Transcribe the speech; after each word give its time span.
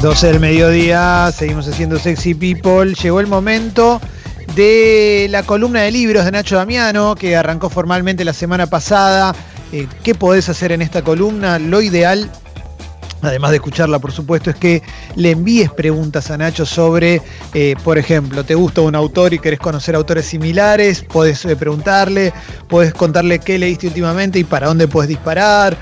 12 0.00 0.28
del 0.28 0.38
mediodía, 0.38 1.32
seguimos 1.34 1.66
haciendo 1.66 1.98
Sexy 1.98 2.32
People. 2.32 2.94
Llegó 2.94 3.18
el 3.18 3.26
momento 3.26 4.00
de 4.54 5.26
la 5.28 5.42
columna 5.42 5.82
de 5.82 5.90
libros 5.90 6.24
de 6.24 6.30
Nacho 6.30 6.54
Damiano, 6.54 7.16
que 7.16 7.34
arrancó 7.34 7.68
formalmente 7.68 8.24
la 8.24 8.32
semana 8.32 8.68
pasada. 8.68 9.34
Eh, 9.72 9.88
¿Qué 10.04 10.14
podés 10.14 10.48
hacer 10.48 10.70
en 10.70 10.82
esta 10.82 11.02
columna? 11.02 11.58
Lo 11.58 11.82
ideal, 11.82 12.30
además 13.22 13.50
de 13.50 13.56
escucharla, 13.56 13.98
por 13.98 14.12
supuesto, 14.12 14.50
es 14.50 14.56
que 14.56 14.84
le 15.16 15.32
envíes 15.32 15.72
preguntas 15.72 16.30
a 16.30 16.38
Nacho 16.38 16.64
sobre, 16.64 17.20
eh, 17.52 17.74
por 17.82 17.98
ejemplo, 17.98 18.44
¿te 18.44 18.54
gusta 18.54 18.82
un 18.82 18.94
autor 18.94 19.34
y 19.34 19.40
querés 19.40 19.58
conocer 19.58 19.96
autores 19.96 20.26
similares? 20.26 21.02
Podés 21.02 21.44
eh, 21.44 21.56
preguntarle, 21.56 22.32
podés 22.68 22.94
contarle 22.94 23.40
qué 23.40 23.58
leíste 23.58 23.88
últimamente 23.88 24.38
y 24.38 24.44
para 24.44 24.68
dónde 24.68 24.86
puedes 24.86 25.08
disparar 25.08 25.76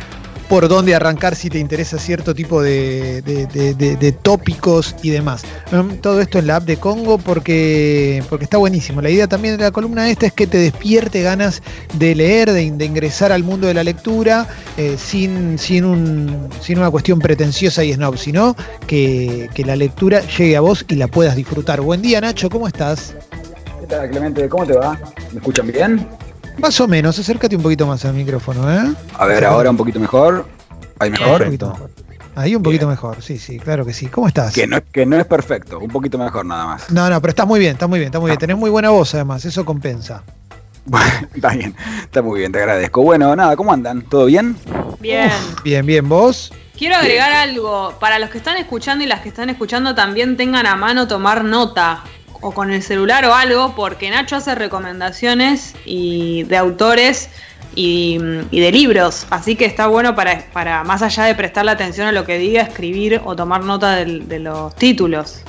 por 0.49 0.69
dónde 0.69 0.95
arrancar 0.95 1.35
si 1.35 1.51
te 1.51 1.59
interesa 1.59 1.99
cierto 1.99 2.35
tipo 2.35 2.63
de, 2.63 4.15
tópicos 4.23 4.95
y 5.03 5.11
demás. 5.11 5.43
Um, 5.73 5.97
todo 5.97 6.21
esto 6.21 6.39
en 6.39 6.47
la 6.47 6.57
app 6.57 6.65
de 6.65 6.77
Congo 6.77 7.19
porque, 7.19 8.23
porque 8.29 8.45
está 8.45 8.59
buenísimo. 8.59 9.01
La 9.03 9.11
idea 9.11 9.27
también 9.27 9.57
de 9.57 9.65
la 9.65 9.71
columna 9.71 10.09
esta 10.09 10.27
es 10.27 10.33
que 10.33 10.47
te 10.47 10.59
despierte 10.59 11.23
ganas 11.23 11.63
de 11.95 12.15
leer, 12.15 12.53
de, 12.53 12.87
ingresar 12.87 13.33
al 13.33 13.43
mundo 13.43 13.67
de 13.67 13.75
la 13.75 13.83
lectura 13.83 14.47
eh, 14.77 14.97
sin, 14.99 15.59
sin, 15.59 15.85
un, 15.85 16.49
sin 16.61 16.79
una 16.79 16.91
cuestión 16.91 17.19
pretenciosa 17.19 17.83
y 17.83 17.93
snob, 17.93 18.17
sino 18.17 18.55
que, 18.87 19.51
que 19.55 19.65
la 19.65 19.75
lectura 19.75 20.21
llegue 20.21 20.57
a 20.57 20.61
vos 20.61 20.85
y 20.89 20.95
la 20.95 21.09
puedas 21.09 21.35
disfrutar. 21.35 21.81
Buen 21.81 22.03
día 22.03 22.21
Nacho, 22.21 22.49
¿cómo 22.49 22.69
estás? 22.69 23.15
¿Qué 23.81 23.87
tal 23.87 24.11
Clemente? 24.11 24.49
¿Cómo 24.49 24.67
te 24.67 24.75
va? 24.75 24.99
¿Me 25.33 25.39
escuchan 25.39 25.67
bien? 25.67 26.07
Más 26.59 26.81
o 26.81 26.89
menos, 26.89 27.19
acércate 27.19 27.57
un 27.57 27.63
poquito 27.63 27.87
más 27.87 28.05
al 28.05 28.15
micrófono, 28.15 28.73
¿eh? 28.73 28.95
A 29.19 29.27
ver, 29.27 29.45
ahora 29.45 29.71
un 29.71 29.77
poquito 29.77 30.01
mejor. 30.01 30.47
¿Ahí 30.99 31.11
mejor? 31.11 31.47
Ahí 32.35 32.55
un 32.55 32.63
poquito 32.63 32.87
mejor, 32.87 33.23
sí, 33.23 33.39
sí, 33.39 33.59
claro 33.59 33.87
que 33.87 33.95
sí. 33.95 34.09
¿Cómo 34.09 34.29
estás? 34.29 34.55
Que 34.55 34.67
no, 34.67 34.79
que 34.93 35.07
no 35.07 35.17
es 35.17 35.25
perfecto, 35.25 35.79
un 35.79 35.89
poquito 35.89 36.19
mejor 36.19 36.45
nada 36.45 36.67
más. 36.67 36.91
No, 36.91 37.09
no, 37.09 37.21
pero 37.21 37.31
estás 37.31 37.47
muy 37.47 37.59
bien, 37.59 37.73
estás 37.73 37.89
muy 37.89 37.99
bien, 37.99 38.09
estás 38.09 38.21
muy 38.21 38.29
bien. 38.29 38.37
Ah. 38.37 38.41
Tenés 38.41 38.57
muy 38.59 38.69
buena 38.69 38.91
voz 38.91 39.15
además, 39.15 39.45
eso 39.47 39.65
compensa. 39.65 40.23
Bueno, 40.85 41.11
está 41.35 41.51
bien, 41.51 41.75
está 42.03 42.21
muy 42.21 42.41
bien, 42.41 42.53
te 42.53 42.59
agradezco. 42.59 43.03
Bueno, 43.03 43.35
nada, 43.35 43.57
¿cómo 43.57 43.73
andan? 43.73 44.03
¿Todo 44.03 44.27
bien? 44.27 44.57
Bien. 45.01 45.31
bien, 45.65 45.87
bien, 45.87 46.09
¿vos? 46.09 46.53
Quiero 46.77 46.97
agregar 46.97 47.33
algo, 47.33 47.95
para 47.99 48.19
los 48.19 48.29
que 48.29 48.37
están 48.37 48.59
escuchando 48.59 49.03
y 49.03 49.07
las 49.07 49.21
que 49.21 49.31
están 49.31 49.49
escuchando 49.49 49.95
también 49.95 50.37
tengan 50.37 50.67
a 50.67 50.77
mano 50.77 51.09
tomar 51.09 51.43
nota 51.43 52.05
o 52.41 52.53
con 52.53 52.71
el 52.71 52.83
celular 52.83 53.25
o 53.25 53.35
algo, 53.35 53.75
porque 53.75 54.11
Nacho 54.11 54.37
hace 54.37 54.55
recomendaciones 54.55 55.75
y 55.85 56.45
de 56.45 56.57
autores 56.57 57.31
y, 57.75 58.19
de 58.19 58.73
libros, 58.73 59.27
así 59.31 59.55
que 59.55 59.67
está 59.67 59.87
bueno 59.87 60.15
para, 60.15 60.45
para, 60.53 60.83
más 60.85 61.03
allá 61.03 61.25
de 61.25 61.35
prestarle 61.35 61.71
atención 61.71 62.09
a 62.09 62.13
lo 62.13 62.25
que 62.25 62.39
diga, 62.39 62.63
escribir 62.63 63.21
o 63.25 63.37
tomar 63.37 63.65
nota 63.65 63.97
de, 63.97 64.39
los 64.39 64.75
títulos. 64.77 65.43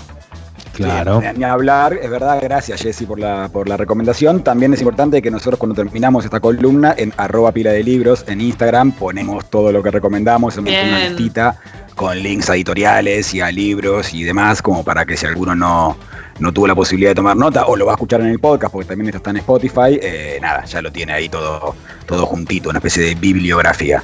Claro. 0.74 1.24
Ni 1.36 1.44
hablar, 1.44 1.94
es 1.94 2.10
verdad, 2.10 2.40
gracias 2.40 2.82
Jessy 2.82 3.06
por 3.06 3.20
la, 3.20 3.50
por 3.52 3.68
la 3.68 3.78
recomendación. 3.78 4.44
También 4.44 4.74
es 4.74 4.82
importante 4.82 5.24
que 5.24 5.32
nosotros 5.32 5.58
cuando 5.58 5.74
terminamos 5.74 6.24
esta 6.24 6.40
columna 6.40 6.94
en 6.96 7.12
arroba 7.18 7.52
pila 7.52 7.72
de 7.72 7.84
libros 7.84 8.24
en 8.28 8.42
Instagram 8.42 8.92
ponemos 8.92 9.50
todo 9.50 9.72
lo 9.72 9.82
que 9.82 9.90
recomendamos, 9.90 10.56
en 10.58 10.68
una 10.68 11.00
listita 11.00 11.58
con 11.98 12.18
links 12.22 12.50
a 12.50 12.56
editoriales 12.56 13.34
y 13.34 13.42
a 13.42 13.52
libros 13.52 14.14
y 14.14 14.24
demás, 14.24 14.62
como 14.62 14.84
para 14.84 15.04
que 15.04 15.18
si 15.18 15.26
alguno 15.26 15.56
no, 15.56 15.98
no 16.40 16.54
tuvo 16.54 16.68
la 16.68 16.76
posibilidad 16.76 17.12
de 17.12 17.16
tomar 17.16 17.36
nota 17.36 17.66
o 17.66 17.76
lo 17.76 17.88
va 17.88 17.94
a 17.94 17.96
escuchar 17.96 18.22
en 18.22 18.28
el 18.28 18.40
podcast, 18.40 18.72
porque 18.72 18.88
también 18.88 19.08
esto 19.08 19.18
está 19.18 19.32
en 19.32 19.38
Spotify, 19.38 20.00
eh, 20.02 20.38
nada, 20.40 20.64
ya 20.66 20.82
lo 20.82 20.92
tiene 20.92 21.12
ahí 21.12 21.28
todo, 21.28 21.76
todo 22.06 22.26
juntito, 22.28 22.70
una 22.70 22.78
especie 22.78 23.04
de 23.04 23.16
bibliografía. 23.16 24.04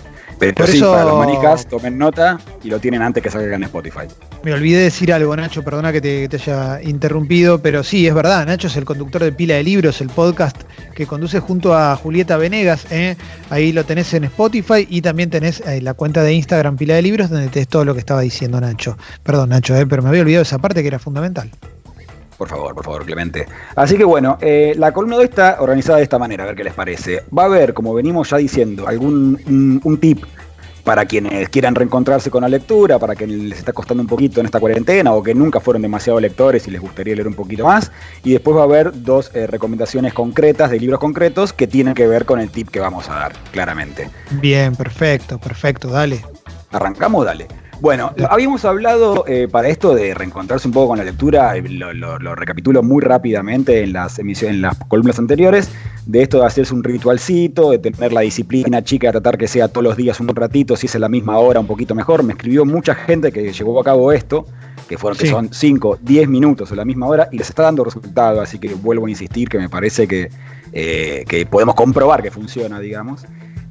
Pero 0.52 0.66
Por 0.66 0.68
sí, 0.68 0.82
para 0.82 1.06
los 1.06 1.18
manijas, 1.18 1.68
tomen 1.68 1.98
nota 1.98 2.40
y 2.64 2.70
lo 2.70 2.80
tienen 2.80 3.02
antes 3.02 3.24
que 3.24 3.30
salga 3.30 3.56
en 3.56 3.64
Spotify. 3.64 4.02
Me 4.44 4.54
olvidé 4.54 4.82
decir 4.82 5.14
algo, 5.14 5.36
Nacho, 5.36 5.64
perdona 5.64 5.92
que 5.94 6.02
te, 6.02 6.30
haya 6.36 6.82
interrumpido, 6.82 7.62
pero 7.62 7.84
sí, 7.84 8.08
es 8.08 8.14
verdad, 8.14 8.46
Nacho 8.46 8.68
es 8.68 8.76
el 8.76 8.84
conductor 8.84 9.24
de 9.24 9.32
Pila 9.32 9.56
de 9.56 9.64
Libros, 9.64 10.02
el 10.02 10.10
podcast 10.10 10.58
que 10.94 11.08
conduce 11.08 11.40
junto 11.40 11.76
a 11.76 11.96
Julieta 11.96 12.36
Venegas. 12.38 12.86
¿eh? 12.92 13.16
Ahí 13.50 13.72
lo 13.72 13.86
tenés 13.86 14.14
en 14.14 14.26
Spotify 14.26 14.86
y 14.90 15.02
también 15.02 15.30
tenés 15.30 15.62
eh, 15.62 15.82
la 15.82 15.94
cuenta 15.94 16.24
de 16.24 16.34
Instagram 16.34 16.76
Pila 16.76 16.96
de 16.96 17.02
Libros, 17.02 17.30
donde 17.30 17.48
tenés 17.48 17.68
todo 17.68 17.86
lo 17.86 17.94
que 17.94 18.00
estaba 18.00 18.22
diciendo 18.22 18.60
Nacho. 18.60 18.98
Perdón, 19.24 19.50
Nacho, 19.50 19.76
pero 19.88 20.04
me 20.04 20.10
había 20.10 20.22
olvidado 20.22 20.44
esa 20.44 20.60
parte 20.60 20.82
que 20.82 20.88
era 20.88 21.00
fundamental. 21.00 21.50
Por 22.38 22.50
favor, 22.50 22.74
por 22.74 22.86
favor, 22.86 23.06
Clemente. 23.06 23.46
Así 23.76 23.98
que 23.98 24.04
bueno, 24.04 24.38
eh, 24.42 24.74
la 24.78 24.92
columna 24.92 25.18
de 25.18 25.26
está 25.34 25.58
organizada 25.60 25.98
de 25.98 26.04
esta 26.04 26.20
manera, 26.20 26.44
a 26.44 26.48
ver 26.48 26.56
qué 26.56 26.64
les 26.64 26.74
parece. 26.74 27.24
Va 27.36 27.44
a 27.44 27.46
haber, 27.48 27.74
como 27.74 27.94
venimos 27.94 28.30
ya 28.30 28.38
diciendo, 28.38 28.88
algún 28.88 29.82
un, 29.84 29.98
tip 29.98 30.24
para 30.84 31.06
quienes 31.06 31.50
quieran 31.50 31.76
reencontrarse 31.76 32.30
con 32.30 32.42
la 32.42 32.50
lectura, 32.50 33.00
para 33.00 33.16
quienes 33.16 33.38
les 33.38 33.60
está 33.60 33.72
costando 33.72 34.04
un 34.04 34.08
poquito 34.08 34.42
en 34.42 34.46
esta 34.46 34.60
cuarentena 34.60 35.14
o 35.14 35.24
que 35.24 35.34
nunca 35.34 35.60
fueron 35.60 35.82
demasiado 35.82 36.20
lectores 36.20 36.68
y 36.68 36.72
les 36.72 36.82
gustaría 36.82 37.16
leer 37.16 37.28
un 37.28 37.36
poquito 37.36 37.66
más. 37.66 37.92
Y 38.24 38.34
después 38.34 38.56
va 38.58 38.62
a 38.62 38.66
haber 38.66 39.04
dos 39.04 39.32
eh, 39.34 39.48
recomendaciones 39.48 40.14
concretas 40.14 40.70
de 40.70 40.80
libros 40.80 41.00
concretos 41.00 41.54
que 41.54 41.68
tienen 41.68 41.94
que 41.94 42.06
ver 42.08 42.26
con 42.26 42.40
el 42.40 42.50
tip 42.50 42.70
que 42.70 42.80
vamos 42.80 43.10
a 43.10 43.16
dar, 43.16 43.34
claramente. 43.52 44.10
Bien, 44.32 44.76
perfecto, 44.76 45.40
perfecto, 45.40 45.88
dale. 45.88 46.24
Arrancamos, 46.72 47.26
dale. 47.26 47.48
Bueno, 47.82 48.14
habíamos 48.30 48.64
hablado 48.66 49.26
eh, 49.28 49.48
para 49.52 49.68
esto 49.68 49.94
de 49.94 50.14
reencontrarse 50.14 50.68
un 50.68 50.74
poco 50.74 50.90
con 50.90 50.98
la 50.98 51.04
lectura, 51.04 51.56
eh, 51.58 51.62
lo, 51.68 52.18
recapitulo 52.36 52.82
muy 52.82 53.02
rápidamente 53.02 53.84
en 53.84 53.94
las 53.94 54.20
emisiones, 54.20 54.56
en 54.56 54.62
las 54.62 54.78
columnas 54.88 55.20
anteriores, 55.20 55.70
de 56.06 56.22
esto 56.22 56.40
de 56.40 56.46
hacerse 56.46 56.74
un 56.74 56.84
ritualcito, 56.84 57.72
de 57.72 57.80
tener 57.80 58.14
la 58.14 58.22
disciplina 58.22 58.84
chica, 58.84 59.08
de 59.08 59.14
tratar 59.14 59.38
que 59.38 59.48
sea 59.48 59.68
todos 59.68 59.84
los 59.84 59.98
días 59.98 60.20
un 60.20 60.30
ratito, 60.30 60.76
si 60.76 60.88
es 60.88 60.96
en 60.96 61.02
la 61.02 61.10
misma 61.10 61.38
hora, 61.40 61.60
un 61.60 61.68
poquito 61.68 61.96
mejor. 61.96 62.24
Me 62.24 62.34
escribió 62.34 62.66
mucha 62.66 62.96
gente 62.96 63.32
que 63.32 63.52
llevó 63.52 63.80
a 63.80 63.84
cabo 63.84 64.12
esto, 64.12 64.46
que 64.88 64.98
fueron 64.98 65.18
que 65.18 65.28
son 65.28 65.54
5, 65.54 66.00
10 66.02 66.30
minutos 66.30 66.72
a 66.72 66.76
la 66.76 66.86
misma 66.86 67.08
hora, 67.08 67.28
y 67.32 67.38
les 67.38 67.50
está 67.50 67.64
dando 67.64 67.84
resultado, 67.84 68.42
así 68.42 68.60
que 68.60 68.74
vuelvo 68.76 69.08
a 69.08 69.10
insistir 69.10 69.50
que 69.50 69.58
me 69.58 69.70
parece 69.70 70.08
que, 70.08 70.30
eh, 70.72 71.26
que 71.28 71.46
podemos 71.46 71.76
comprobar 71.76 72.22
que 72.22 72.32
funciona, 72.32 72.80
digamos. 72.80 73.26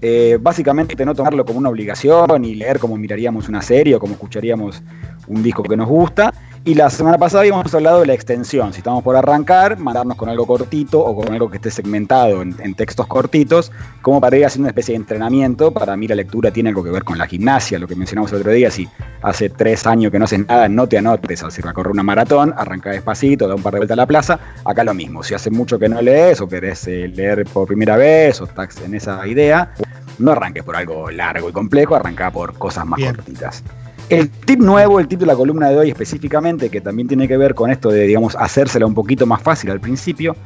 Eh, 0.04 0.36
básicamente 0.40 1.06
no 1.06 1.14
tomarlo 1.14 1.44
como 1.44 1.60
una 1.60 1.68
obligación 1.68 2.44
y 2.44 2.56
leer 2.56 2.80
como 2.80 2.96
miraríamos 2.96 3.48
una 3.48 3.62
serie 3.62 3.94
o 3.94 4.00
como 4.00 4.14
escucharíamos 4.14 4.82
un 5.28 5.44
disco 5.44 5.62
que 5.62 5.76
nos 5.76 5.88
gusta. 5.88 6.34
Y 6.64 6.74
la 6.74 6.90
semana 6.90 7.18
pasada 7.18 7.40
habíamos 7.40 7.74
hablado 7.74 8.00
de 8.00 8.06
la 8.06 8.14
extensión. 8.14 8.72
Si 8.72 8.78
estamos 8.78 9.02
por 9.02 9.16
arrancar, 9.16 9.78
mandarnos 9.78 10.16
con 10.16 10.28
algo 10.28 10.46
cortito 10.46 11.00
o 11.00 11.16
con 11.16 11.32
algo 11.32 11.50
que 11.50 11.56
esté 11.56 11.72
segmentado 11.72 12.40
en, 12.40 12.74
textos 12.74 13.08
cortitos, 13.08 13.72
como 14.00 14.20
para 14.20 14.36
ir 14.36 14.46
haciendo 14.46 14.66
una 14.66 14.70
especie 14.70 14.92
de 14.92 14.98
entrenamiento. 14.98 15.72
Para 15.72 15.96
mí 15.96 16.06
la 16.06 16.14
lectura 16.14 16.52
tiene 16.52 16.68
algo 16.68 16.84
que 16.84 16.90
ver 16.90 17.02
con 17.02 17.18
la 17.18 17.26
gimnasia, 17.26 17.80
lo 17.80 17.88
que 17.88 17.96
mencionamos 17.96 18.30
el 18.32 18.38
otro 18.38 18.52
día. 18.52 18.70
Si 18.70 18.88
hace 19.22 19.50
tres 19.50 19.88
años 19.88 20.12
que 20.12 20.20
no 20.20 20.24
haces 20.24 20.46
nada, 20.46 20.68
no 20.68 20.88
te 20.88 20.98
anotes 20.98 21.42
al 21.42 21.50
a 21.68 21.72
correr 21.72 21.92
una 21.92 22.04
maratón, 22.04 22.54
arranca 22.56 22.90
despacito, 22.90 23.48
da 23.48 23.56
un 23.56 23.62
par 23.62 23.72
de 23.72 23.80
vueltas 23.80 23.96
a 23.96 24.00
la 24.00 24.06
plaza. 24.06 24.38
Acá 24.64 24.84
lo 24.84 24.94
mismo. 24.94 25.24
Si 25.24 25.34
hace 25.34 25.50
mucho 25.50 25.80
que 25.80 25.88
no 25.88 26.00
lees 26.00 26.40
o 26.40 26.48
querés 26.48 26.86
eh, 26.86 27.08
leer 27.08 27.44
por 27.44 27.66
primera 27.66 27.96
vez 27.96 28.40
o 28.40 28.44
estás 28.44 28.80
en 28.82 28.94
esa 28.94 29.26
idea, 29.26 29.72
no 30.18 30.32
arranques 30.32 30.62
por 30.62 30.76
algo 30.76 31.10
largo 31.10 31.48
y 31.48 31.52
complejo, 31.52 31.94
arranca 31.94 32.30
por 32.30 32.54
cosas 32.54 32.86
más 32.86 33.00
cortitas. 33.00 33.62
El 34.08 34.28
tip 34.30 34.60
nuevo, 34.60 35.00
el 35.00 35.08
tip 35.08 35.20
de 35.20 35.26
la 35.26 35.34
columna 35.34 35.70
de 35.70 35.78
hoy 35.78 35.90
específicamente, 35.90 36.68
que 36.70 36.80
también 36.80 37.08
tiene 37.08 37.26
que 37.26 37.36
ver 37.36 37.54
con 37.54 37.70
esto 37.70 37.90
de, 37.90 38.06
digamos, 38.06 38.36
hacérsela 38.36 38.84
un 38.84 38.94
poquito 38.94 39.26
más 39.26 39.40
fácil 39.42 39.70
al 39.70 39.80
principio, 39.80 40.36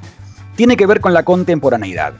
tiene 0.55 0.77
que 0.77 0.87
ver 0.87 1.01
con 1.01 1.13
la 1.13 1.25
contemporaneidad. 1.25 2.15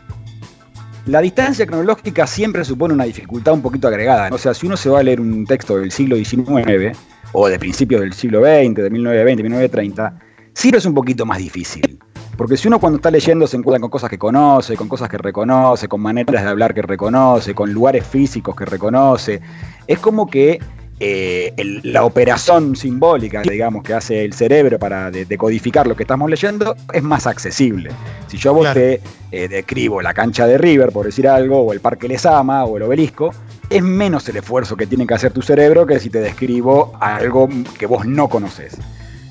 La 1.07 1.21
distancia 1.21 1.67
cronológica 1.67 2.27
siempre 2.27 2.65
supone 2.65 2.93
una 2.93 3.05
dificultad 3.05 3.55
un 3.55 3.63
poquito 3.63 3.87
agregada. 3.87 4.29
O 4.33 4.39
sea, 4.39 4.55
si 4.55 4.67
uno 4.67 4.77
se 4.77 4.91
va 4.91 4.99
a 4.99 5.03
leer 5.05 5.21
un 5.21 5.47
texto 5.47 5.79
del 5.79 5.93
siglo 5.93 6.17
XIX 6.17 6.99
o 7.33 7.49
de 7.49 7.59
principios 7.61 8.01
del 8.01 8.13
siglo 8.13 8.41
XX, 8.41 8.75
de 8.75 8.91
1920, 8.91 9.43
1930, 9.45 10.19
siempre 10.53 10.79
es 10.79 10.87
un 10.87 10.95
poquito 10.95 11.25
más 11.25 11.39
difícil. 11.39 12.01
Porque 12.37 12.57
si 12.57 12.69
uno 12.69 12.79
cuando 12.79 12.97
está 12.97 13.11
leyendo 13.11 13.47
se 13.47 13.57
encuentra 13.57 13.81
con 13.81 13.91
cosas 13.91 14.11
que 14.11 14.19
conoce, 14.19 14.77
con 14.77 14.89
cosas 14.89 15.09
que 15.09 15.19
reconoce, 15.19 15.89
con 15.89 16.01
maneras 16.01 16.43
de 16.43 16.51
hablar 16.51 16.75
que 16.75 16.83
reconoce, 16.83 17.55
con 17.55 17.73
lugares 17.73 18.07
físicos 18.07 18.55
que 18.55 18.67
reconoce, 18.67 19.41
es 19.87 19.99
como 19.99 20.27
que 20.29 20.61
eh, 20.99 21.53
la 21.83 22.05
operación 22.05 22.75
simbólica, 22.75 23.43
digamos, 23.43 23.83
que 23.83 23.93
hace 23.93 24.25
el 24.25 24.33
cerebro 24.33 24.79
para 24.79 25.11
decodificar 25.11 25.87
lo 25.87 25.95
que 25.95 26.05
estamos 26.05 26.31
leyendo 26.31 26.75
es 26.93 27.03
más 27.03 27.27
accesible. 27.27 27.91
Si 28.29 28.39
yo 28.39 28.51
a 28.51 28.53
vos 28.55 28.73
te 28.73 29.01
eh, 29.31 29.49
describo 29.49 30.01
la 30.01 30.15
cancha 30.15 30.47
de 30.47 30.57
River, 30.57 30.93
por 30.93 31.05
decir 31.05 31.29
algo, 31.29 31.61
o 31.61 31.73
el 31.73 31.81
Parque 31.81 32.09
Lesama, 32.09 32.65
o 32.65 32.79
el 32.79 32.83
obelisco, 32.85 33.31
es 33.69 33.83
menos 33.83 34.27
el 34.29 34.37
esfuerzo 34.37 34.77
que 34.77 34.87
tiene 34.87 35.07
que 35.07 35.15
hacer 35.15 35.33
tu 35.33 35.43
cerebro 35.43 35.87
que 35.87 35.99
si 36.01 36.09
te 36.09 36.21
describo 36.21 36.93
algo 36.99 37.49
que 37.79 37.87
vos 37.87 38.07
no 38.07 38.29
conoces. 38.29 38.79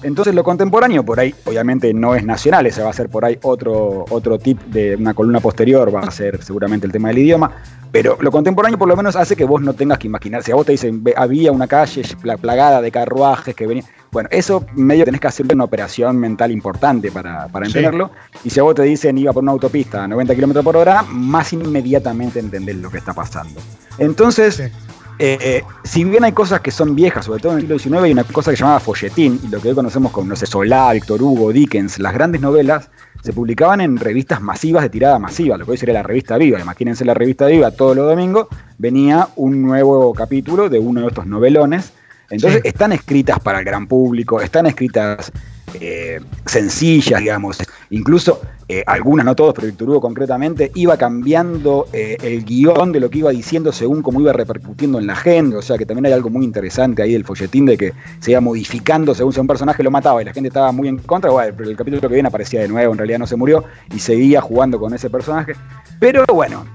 Entonces 0.03 0.35
lo 0.35 0.43
contemporáneo 0.43 1.03
por 1.03 1.19
ahí, 1.19 1.33
obviamente 1.45 1.93
no 1.93 2.15
es 2.15 2.23
nacional, 2.23 2.65
ese 2.65 2.83
va 2.83 2.89
a 2.89 2.93
ser 2.93 3.09
por 3.09 3.25
ahí 3.25 3.39
otro, 3.41 4.05
otro 4.09 4.37
tip 4.37 4.61
de 4.65 4.95
una 4.95 5.13
columna 5.13 5.39
posterior, 5.39 5.93
va 5.93 6.01
a 6.01 6.11
ser 6.11 6.43
seguramente 6.43 6.85
el 6.85 6.91
tema 6.91 7.07
del 7.09 7.19
idioma, 7.19 7.51
pero 7.91 8.17
lo 8.19 8.29
contemporáneo 8.31 8.77
por 8.77 8.87
lo 8.87 8.95
menos 8.95 9.15
hace 9.15 9.35
que 9.35 9.45
vos 9.45 9.61
no 9.61 9.73
tengas 9.73 9.97
que 9.97 10.07
imaginar, 10.07 10.43
si 10.43 10.51
a 10.51 10.55
vos 10.55 10.65
te 10.65 10.73
dicen 10.73 11.03
había 11.15 11.51
una 11.51 11.67
calle 11.67 12.03
plagada 12.39 12.81
de 12.81 12.91
carruajes 12.91 13.55
que 13.55 13.65
venían, 13.65 13.85
bueno, 14.11 14.29
eso 14.31 14.65
medio 14.75 15.05
tenés 15.05 15.21
que 15.21 15.27
hacer 15.27 15.45
una 15.51 15.63
operación 15.63 16.17
mental 16.17 16.51
importante 16.51 17.11
para, 17.11 17.47
para 17.47 17.65
entenderlo, 17.65 18.11
y 18.43 18.49
si 18.49 18.59
a 18.59 18.63
vos 18.63 18.75
te 18.75 18.83
dicen 18.83 19.17
iba 19.17 19.33
por 19.33 19.43
una 19.43 19.53
autopista 19.53 20.03
a 20.03 20.07
90 20.07 20.35
km 20.35 20.63
por 20.63 20.77
hora, 20.77 21.03
más 21.03 21.51
inmediatamente 21.53 22.39
entendés 22.39 22.75
lo 22.75 22.91
que 22.91 22.97
está 22.97 23.13
pasando. 23.13 23.59
Entonces... 23.97 24.71
eh, 25.19 25.63
si 25.83 26.03
bien 26.03 26.23
hay 26.23 26.31
cosas 26.31 26.61
que 26.61 26.71
son 26.71 26.95
viejas, 26.95 27.25
sobre 27.25 27.41
todo 27.41 27.53
en 27.53 27.59
el 27.59 27.79
siglo 27.79 27.99
XIX, 27.99 28.03
hay 28.03 28.11
una 28.11 28.23
cosa 28.23 28.51
que 28.51 28.57
se 28.57 28.61
llamaba 28.61 28.79
folletín, 28.79 29.39
y 29.43 29.47
lo 29.47 29.61
que 29.61 29.69
hoy 29.69 29.75
conocemos 29.75 30.11
como, 30.11 30.27
no 30.27 30.35
sé, 30.35 30.45
Solá, 30.45 30.91
Víctor 30.93 31.21
Hugo, 31.21 31.51
Dickens, 31.51 31.99
las 31.99 32.13
grandes 32.13 32.41
novelas 32.41 32.89
se 33.25 33.33
publicaban 33.33 33.81
en 33.81 33.97
revistas 33.97 34.39
masivas 34.39 34.83
de 34.83 34.89
tirada 34.89 35.17
masiva, 35.17 35.57
lo 35.57 35.65
que 35.65 35.71
hoy 35.71 35.77
sería 35.77 35.95
la 35.95 36.03
revista 36.03 36.37
Viva. 36.37 36.59
Imagínense 36.59 37.03
la 37.05 37.15
revista 37.15 37.47
Viva, 37.47 37.71
todos 37.71 37.95
los 37.95 38.07
domingos 38.07 38.47
venía 38.77 39.29
un 39.35 39.63
nuevo 39.63 40.13
capítulo 40.13 40.69
de 40.69 40.77
uno 40.77 41.01
de 41.01 41.07
estos 41.07 41.25
novelones. 41.25 41.93
Entonces 42.29 42.61
están 42.63 42.91
escritas 42.91 43.39
para 43.39 43.59
el 43.59 43.65
gran 43.65 43.87
público, 43.87 44.41
están 44.41 44.67
escritas 44.67 45.31
eh, 45.81 46.19
sencillas, 46.45 47.19
digamos. 47.19 47.57
Incluso 47.89 48.41
eh, 48.67 48.83
algunas, 48.87 49.25
no 49.25 49.35
todos, 49.35 49.53
pero 49.53 49.67
Víctor 49.67 49.89
Hugo 49.89 50.01
concretamente, 50.01 50.71
iba 50.75 50.97
cambiando 50.97 51.87
eh, 51.93 52.17
el 52.21 52.43
guion 52.43 52.91
de 52.91 52.99
lo 52.99 53.09
que 53.09 53.19
iba 53.19 53.31
diciendo 53.31 53.71
según 53.71 54.01
cómo 54.01 54.21
iba 54.21 54.33
repercutiendo 54.33 54.99
en 54.99 55.07
la 55.07 55.15
gente. 55.15 55.55
O 55.55 55.61
sea 55.61 55.77
que 55.77 55.85
también 55.85 56.07
hay 56.07 56.13
algo 56.13 56.29
muy 56.29 56.43
interesante 56.43 57.01
ahí 57.01 57.13
del 57.13 57.25
folletín 57.25 57.65
de 57.65 57.77
que 57.77 57.93
se 58.19 58.31
iba 58.31 58.41
modificando 58.41 59.13
según 59.13 59.33
si 59.33 59.39
un 59.39 59.47
personaje 59.47 59.83
lo 59.83 59.91
mataba 59.91 60.21
y 60.21 60.25
la 60.25 60.33
gente 60.33 60.47
estaba 60.47 60.71
muy 60.71 60.87
en 60.87 60.97
contra. 60.97 61.31
Bueno, 61.31 61.53
pero 61.55 61.69
el 61.69 61.77
capítulo 61.77 62.01
que 62.01 62.13
viene 62.15 62.27
aparecía 62.27 62.61
de 62.61 62.67
nuevo, 62.67 62.91
en 62.91 62.97
realidad 62.97 63.19
no 63.19 63.27
se 63.27 63.35
murió 63.35 63.63
y 63.93 63.99
seguía 63.99 64.41
jugando 64.41 64.79
con 64.79 64.93
ese 64.93 65.09
personaje. 65.09 65.53
Pero 65.99 66.25
bueno, 66.33 66.65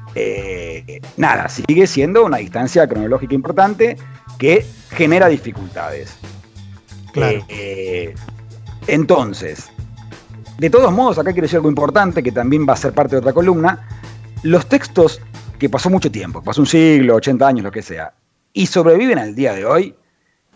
nada, 1.17 1.49
sigue 1.49 1.87
siendo 1.87 2.25
una 2.25 2.39
distancia 2.39 2.87
cronológica 2.87 3.35
importante 3.35 3.97
que 4.39 4.65
genera 4.91 5.29
dificultades. 5.29 6.17
Claro. 7.13 7.45
Entonces, 8.91 9.71
de 10.59 10.69
todos 10.69 10.93
modos, 10.93 11.17
acá 11.17 11.31
quiero 11.33 11.45
decir 11.45 11.59
algo 11.59 11.69
importante 11.69 12.25
que 12.25 12.33
también 12.33 12.67
va 12.69 12.73
a 12.73 12.77
ser 12.77 12.93
parte 12.93 13.15
de 13.15 13.21
otra 13.21 13.33
columna. 13.33 13.87
Los 14.43 14.67
textos 14.67 15.21
que 15.61 15.69
pasó 15.69 15.91
mucho 15.91 16.11
tiempo, 16.11 16.43
pasó 16.43 16.61
un 16.61 16.67
siglo, 16.67 17.15
80 17.15 17.47
años, 17.47 17.65
lo 17.65 17.71
que 17.71 17.83
sea, 17.83 18.13
y 18.53 18.67
sobreviven 18.67 19.19
al 19.19 19.37
día 19.37 19.55
de 19.55 19.65
hoy, 19.65 19.95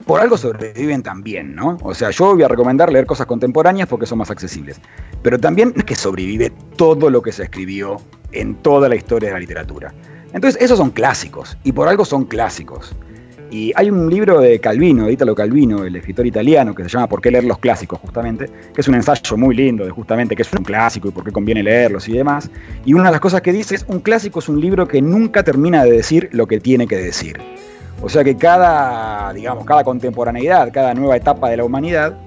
por 0.05 0.21
algo 0.21 0.37
sobreviven 0.37 1.05
también, 1.05 1.55
¿no? 1.55 1.79
O 1.83 1.95
sea, 1.95 2.11
yo 2.11 2.35
voy 2.35 2.43
a 2.43 2.49
recomendar 2.49 2.91
leer 2.91 3.07
cosas 3.07 3.29
contemporáneas 3.29 3.87
porque 3.87 4.07
son 4.07 4.19
más 4.19 4.33
accesibles. 4.33 4.81
Pero 5.23 5.39
también 5.39 5.73
es 5.77 5.85
que 5.85 5.95
sobrevive 5.95 6.51
todo 6.75 7.11
lo 7.11 7.23
que 7.23 7.31
se 7.31 7.45
escribió 7.45 7.99
en 8.33 8.57
toda 8.57 8.89
la 8.89 8.97
historia 8.97 9.29
de 9.29 9.35
la 9.35 9.41
literatura. 9.41 9.95
Entonces, 10.33 10.61
esos 10.61 10.79
son 10.79 10.91
clásicos, 10.91 11.57
y 11.63 11.71
por 11.71 11.87
algo 11.87 12.05
son 12.05 12.25
clásicos. 12.25 12.97
Y 13.50 13.73
hay 13.76 13.91
un 13.91 14.11
libro 14.11 14.41
de 14.41 14.58
Calvino, 14.58 15.06
de 15.06 15.12
Italo 15.12 15.35
Calvino, 15.35 15.85
el 15.85 15.94
escritor 15.96 16.26
italiano, 16.26 16.75
que 16.75 16.82
se 16.85 16.88
llama 16.88 17.08
¿Por 17.08 17.20
qué 17.20 17.31
leer 17.31 17.44
los 17.44 17.58
clásicos? 17.58 18.00
justamente, 18.00 18.46
que 18.75 18.81
es 18.81 18.88
un 18.88 18.94
ensayo 18.94 19.37
muy 19.37 19.55
lindo 19.55 19.85
de 19.85 19.91
justamente 19.91 20.35
qué 20.35 20.43
es 20.43 20.52
un 20.52 20.64
clásico 20.64 21.08
y 21.08 21.11
por 21.12 21.25
qué 21.25 21.31
conviene 21.31 21.62
leerlos 21.62 22.08
y 22.08 22.12
demás. 22.12 22.50
Y 22.85 22.94
una 22.94 23.05
de 23.05 23.12
las 23.12 23.20
cosas 23.20 23.43
que 23.43 23.52
dice 23.52 23.76
es, 23.76 23.85
un 23.88 24.00
clásico 24.00 24.41
es 24.41 24.49
un 24.49 24.61
libro 24.61 24.88
que 24.88 25.00
nunca 25.00 25.43
termina 25.43 25.85
de 25.85 25.93
decir 25.93 26.29
lo 26.32 26.46
que 26.46 26.58
tiene 26.58 26.87
que 26.87 26.96
decir. 26.96 27.38
O 28.02 28.08
sea 28.08 28.25
que 28.25 28.37
cada, 28.37 29.32
digamos, 29.32 29.64
cada 29.64 29.85
contemporaneidad, 29.85 30.73
cada 30.73 30.94
nueva 30.94 31.17
etapa 31.17 31.49
de 31.49 31.58
la 31.58 31.64
humanidad, 31.64 32.19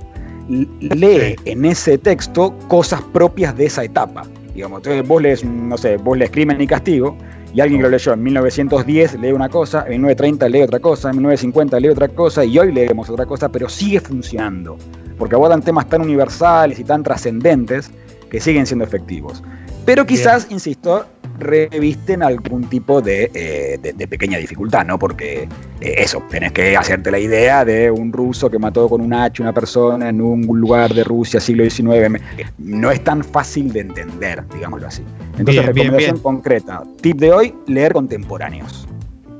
lee 0.50 1.36
en 1.46 1.66
ese 1.66 1.98
texto 1.98 2.58
cosas 2.68 3.02
propias 3.14 3.56
de 3.56 3.66
esa 3.66 3.84
etapa. 3.84 4.24
Digamos, 4.56 4.80
entonces 4.80 5.08
vos 5.08 5.22
lees, 5.22 5.44
no 5.44 5.78
sé, 5.78 5.98
vos 5.98 6.18
lees 6.18 6.32
Crimen 6.32 6.60
y 6.62 6.68
Castigo, 6.68 7.16
y 7.58 7.60
alguien 7.60 7.80
que 7.80 7.86
lo 7.86 7.90
leyó 7.90 8.14
en 8.14 8.22
1910 8.22 9.20
lee 9.20 9.32
una 9.32 9.50
cosa, 9.50 9.80
en 9.88 9.94
1930 9.94 10.48
lee 10.48 10.62
otra 10.62 10.80
cosa, 10.80 11.10
en 11.10 11.16
1950 11.16 11.80
lee 11.80 11.90
otra 11.90 12.08
cosa 12.08 12.46
y 12.46 12.60
hoy 12.60 12.72
leemos 12.72 13.10
otra 13.10 13.26
cosa, 13.26 13.50
pero 13.50 13.68
sigue 13.68 14.00
funcionando, 14.00 14.78
porque 15.18 15.34
abordan 15.34 15.64
temas 15.64 15.90
tan 15.90 16.02
universales 16.02 16.78
y 16.78 16.84
tan 16.84 17.02
trascendentes 17.02 17.90
que 18.30 18.40
siguen 18.40 18.68
siendo 18.68 18.86
efectivos. 18.86 19.42
Pero 19.86 20.06
quizás, 20.06 20.46
insisto, 20.52 21.08
revisten 21.40 22.24
algún 22.24 22.70
tipo 22.70 23.02
de, 23.02 23.32
eh, 23.34 24.08
pequeña 24.08 24.38
dificultad, 24.38 24.86
¿no? 24.86 24.98
Porque 24.98 25.48
eh, 25.82 25.96
eso, 25.98 26.24
tenés 26.30 26.52
que 26.52 26.76
hacerte 26.76 27.12
la 27.12 27.20
idea 27.20 27.66
de 27.66 27.92
un 27.92 28.12
ruso 28.12 28.50
que 28.50 28.60
mató 28.60 28.90
con 28.90 29.02
un 29.02 29.14
hacha 29.14 29.44
una 29.44 29.54
persona 29.54 30.10
en 30.10 30.22
un 30.22 30.46
lugar 30.60 30.94
de 30.94 31.04
Rusia 31.04 31.40
siglo 31.40 31.64
XIX. 31.64 32.22
No 32.58 32.92
es 32.92 33.04
tan 33.04 33.24
fácil 33.24 33.72
de 33.72 33.82
entender, 33.82 34.44
digámoslo 34.54 34.88
así. 34.88 35.04
Entonces, 35.38 35.66
recomendación 35.66 36.20
concreta. 36.20 36.84
Tip 37.02 37.18
de 37.18 37.32
hoy, 37.32 37.54
leer 37.68 37.94
contemporáneos. 37.94 38.88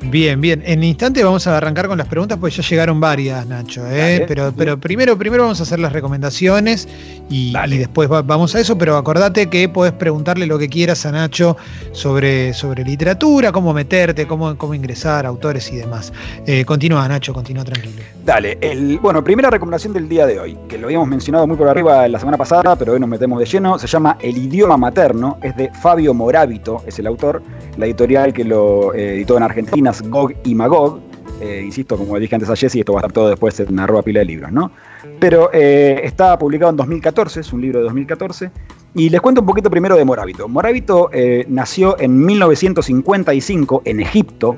Bien, 0.10 0.40
bien. 0.40 0.64
En 0.66 0.84
instante 0.86 1.22
vamos 1.22 1.48
a 1.48 1.58
arrancar 1.58 1.88
con 1.88 1.98
las 1.98 2.08
preguntas, 2.08 2.38
pues 2.40 2.56
ya 2.56 2.64
llegaron 2.64 3.00
varias, 3.02 3.46
Nacho. 3.46 3.86
¿eh? 3.90 4.24
pero, 4.26 4.54
pero 4.56 4.80
primero, 4.80 5.18
primero 5.18 5.44
vamos 5.44 5.60
a 5.60 5.64
hacer 5.64 5.80
las 5.80 5.92
recomendaciones 5.92 6.88
y, 7.30 7.54
después 7.78 8.08
vamos 8.08 8.56
a 8.56 8.60
eso. 8.62 8.78
Pero 8.78 8.96
acordate 8.96 9.50
que 9.50 9.68
podés 9.68 9.92
preguntarle 9.92 10.46
lo 10.48 10.58
que 10.58 10.70
quieras 10.70 11.06
a 11.06 11.12
Nacho 11.12 11.58
sobre, 11.92 12.54
sobre 12.54 12.86
literatura, 12.86 13.52
cómo 13.52 13.74
meterte, 13.74 14.26
cómo, 14.28 14.58
cómo 14.58 14.74
ingresar, 14.74 15.26
autores 15.26 15.70
y 15.74 15.76
demás. 15.76 16.14
Eh, 16.46 16.64
continúa, 16.64 17.06
Nacho, 17.10 17.34
continúa 17.34 17.66
tranquilo. 17.66 18.02
Dale. 18.24 18.58
El, 18.62 19.00
bueno, 19.00 19.22
primera 19.24 19.50
recomendación 19.50 19.92
del 19.92 20.08
día 20.08 20.26
de 20.26 20.40
hoy, 20.40 20.58
que 20.70 20.78
lo 20.78 20.88
habíamos 20.88 21.10
mencionado 21.10 21.48
muy 21.48 21.58
por 21.58 21.68
arriba 21.68 22.08
la 22.08 22.20
semana 22.20 22.38
pasada, 22.38 22.78
pero 22.78 22.94
hoy 22.94 23.00
nos 23.00 23.10
metemos 23.10 23.40
de 23.40 23.46
lleno. 23.46 23.78
Se 23.78 23.88
llama 23.88 24.18
El 24.22 24.38
idioma 24.38 24.78
materno. 24.78 25.38
Es 25.42 25.56
de 25.58 25.70
Fabio 25.82 26.14
Morábito, 26.14 26.82
es 26.86 26.98
el 26.98 27.08
autor. 27.08 27.42
La 27.78 27.86
editorial 27.86 28.34
que 28.34 28.46
lo 28.46 28.94
eh, 28.94 29.16
editó 29.16 29.38
en 29.38 29.44
Argentina 29.44 29.94
Gog 30.02 30.34
y 30.44 30.56
Magog. 30.56 31.00
Eh, 31.40 31.62
insisto, 31.64 31.98
como 31.98 32.18
dije 32.18 32.34
antes 32.36 32.50
a 32.50 32.56
Jesse, 32.56 32.78
esto 32.78 32.94
va 32.94 33.00
a 33.00 33.02
estar 33.02 33.12
todo 33.12 33.30
después 33.30 33.60
en 33.60 33.80
arroba 33.80 34.02
pila 34.02 34.20
de 34.22 34.26
libros, 34.26 34.52
¿no? 34.52 34.72
Pero 35.20 35.52
eh, 35.54 36.02
está 36.04 36.38
publicado 36.38 36.72
en 36.72 36.78
2014, 36.78 37.42
es 37.42 37.54
un 37.54 37.62
libro 37.62 37.80
de 37.80 37.86
2014. 37.86 38.52
Y 38.96 39.10
les 39.10 39.22
cuento 39.22 39.42
un 39.42 39.48
poquito 39.48 39.70
primero 39.70 39.96
de 39.96 40.04
Morábito. 40.04 40.48
Morábito 40.48 41.10
eh, 41.14 41.46
nació 41.48 42.00
en 42.00 42.26
1955 42.26 43.84
en 43.86 44.00
Egipto, 44.00 44.58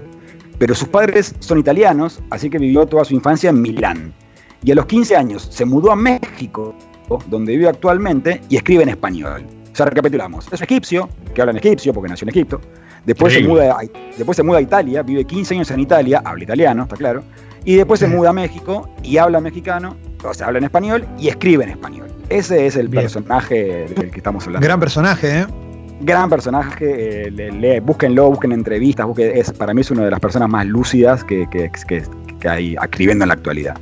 pero 0.58 0.74
sus 0.74 0.88
padres 0.88 1.36
son 1.40 1.60
italianos, 1.60 2.22
así 2.30 2.50
que 2.50 2.58
vivió 2.58 2.86
toda 2.86 3.04
su 3.04 3.14
infancia 3.14 3.50
en 3.50 3.62
Milán. 3.62 4.14
Y 4.64 4.72
a 4.72 4.76
los 4.76 4.86
15 4.86 5.16
años 5.16 5.48
se 5.52 5.66
mudó 5.66 5.92
a 5.92 5.96
México, 5.96 6.74
donde 7.28 7.54
vive 7.54 7.68
actualmente, 7.68 8.42
y 8.48 8.56
escribe 8.56 8.84
en 8.84 8.90
español. 8.90 9.46
O 9.72 9.76
sea, 9.76 9.86
recapitulamos. 9.86 10.48
Es 10.52 10.62
egipcio, 10.62 11.10
que 11.34 11.42
habla 11.42 11.52
en 11.52 11.58
egipcio 11.58 11.94
porque 11.94 12.10
nació 12.10 12.26
en 12.26 12.30
Egipto. 12.30 12.62
Después 13.06 13.34
se, 13.34 13.42
muda 13.42 13.72
a, 13.72 13.80
después 14.18 14.36
se 14.36 14.44
muda 14.44 14.60
a 14.60 14.62
Italia, 14.62 15.04
vive 15.04 15.26
15 15.26 15.56
años 15.56 15.72
en 15.72 15.80
Italia, 15.80 16.22
habla 16.24 16.44
italiano, 16.44 16.84
está 16.84 16.96
claro. 16.96 17.24
Y 17.66 17.76
después 17.76 18.00
se 18.00 18.08
muda 18.08 18.30
a 18.30 18.34
México 18.34 18.90
y 19.04 19.18
habla 19.18 19.42
mexicano, 19.42 19.98
o 20.24 20.34
sea, 20.34 20.48
habla 20.48 20.60
en 20.60 20.66
español 20.66 21.06
y 21.18 21.28
escribe 21.28 21.64
en 21.64 21.72
español. 21.72 22.08
Ese 22.30 22.68
es 22.68 22.76
el 22.76 22.90
personaje 22.90 23.88
del 23.96 24.12
que 24.12 24.18
estamos 24.18 24.46
hablando. 24.46 24.66
Gran 24.66 24.80
personaje, 24.80 25.40
¿eh? 25.42 25.46
Gran 26.02 26.30
personaje, 26.30 27.28
eh, 27.28 27.80
búsquenlo, 27.82 28.30
busquen 28.30 28.54
entrevistas, 28.54 29.06
busquen, 29.06 29.36
es, 29.36 29.52
para 29.52 29.74
mí 29.74 29.82
es 29.82 29.92
una 29.92 30.06
de 30.06 30.12
las 30.12 30.20
personas 30.20 30.48
más 30.48 30.66
lúcidas 30.66 31.26
que, 31.26 31.48
hay 32.48 32.76
escribiendo 32.82 33.26
en 33.26 33.28
la 33.28 33.34
actualidad. 33.34 33.76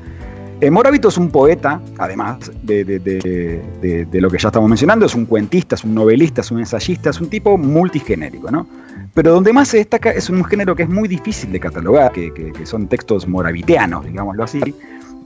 Eh, 0.60 0.72
Moravito 0.72 1.10
es 1.10 1.18
un 1.20 1.30
poeta, 1.30 1.80
además 2.00 2.52
de, 2.64 2.84
de, 2.84 4.22
lo 4.22 4.30
que 4.30 4.40
ya 4.40 4.48
estamos 4.48 4.68
mencionando, 4.68 5.06
es 5.06 5.14
un 5.14 5.26
cuentista, 5.28 5.76
es 5.76 5.84
un 5.84 5.94
novelista, 5.94 6.42
es 6.42 6.50
un 6.50 6.58
ensayista, 6.58 7.12
es 7.12 7.22
un 7.22 7.30
tipo 7.30 7.60
multigenérico, 7.60 8.50
¿no? 8.50 8.66
Pero 9.14 9.34
donde 9.34 9.54
más 9.54 9.68
se 9.68 9.78
destaca 9.78 10.10
es 10.10 10.32
un 10.32 10.44
género 10.44 10.76
que 10.76 10.84
es 10.84 10.90
muy 10.90 11.08
difícil 11.08 11.52
de 11.52 11.60
catalogar, 11.60 12.12
que, 12.12 12.54
son 12.64 12.88
textos 12.88 13.28
moraviteanos, 13.28 14.06
digámoslo 14.06 14.44
así, 14.44 14.60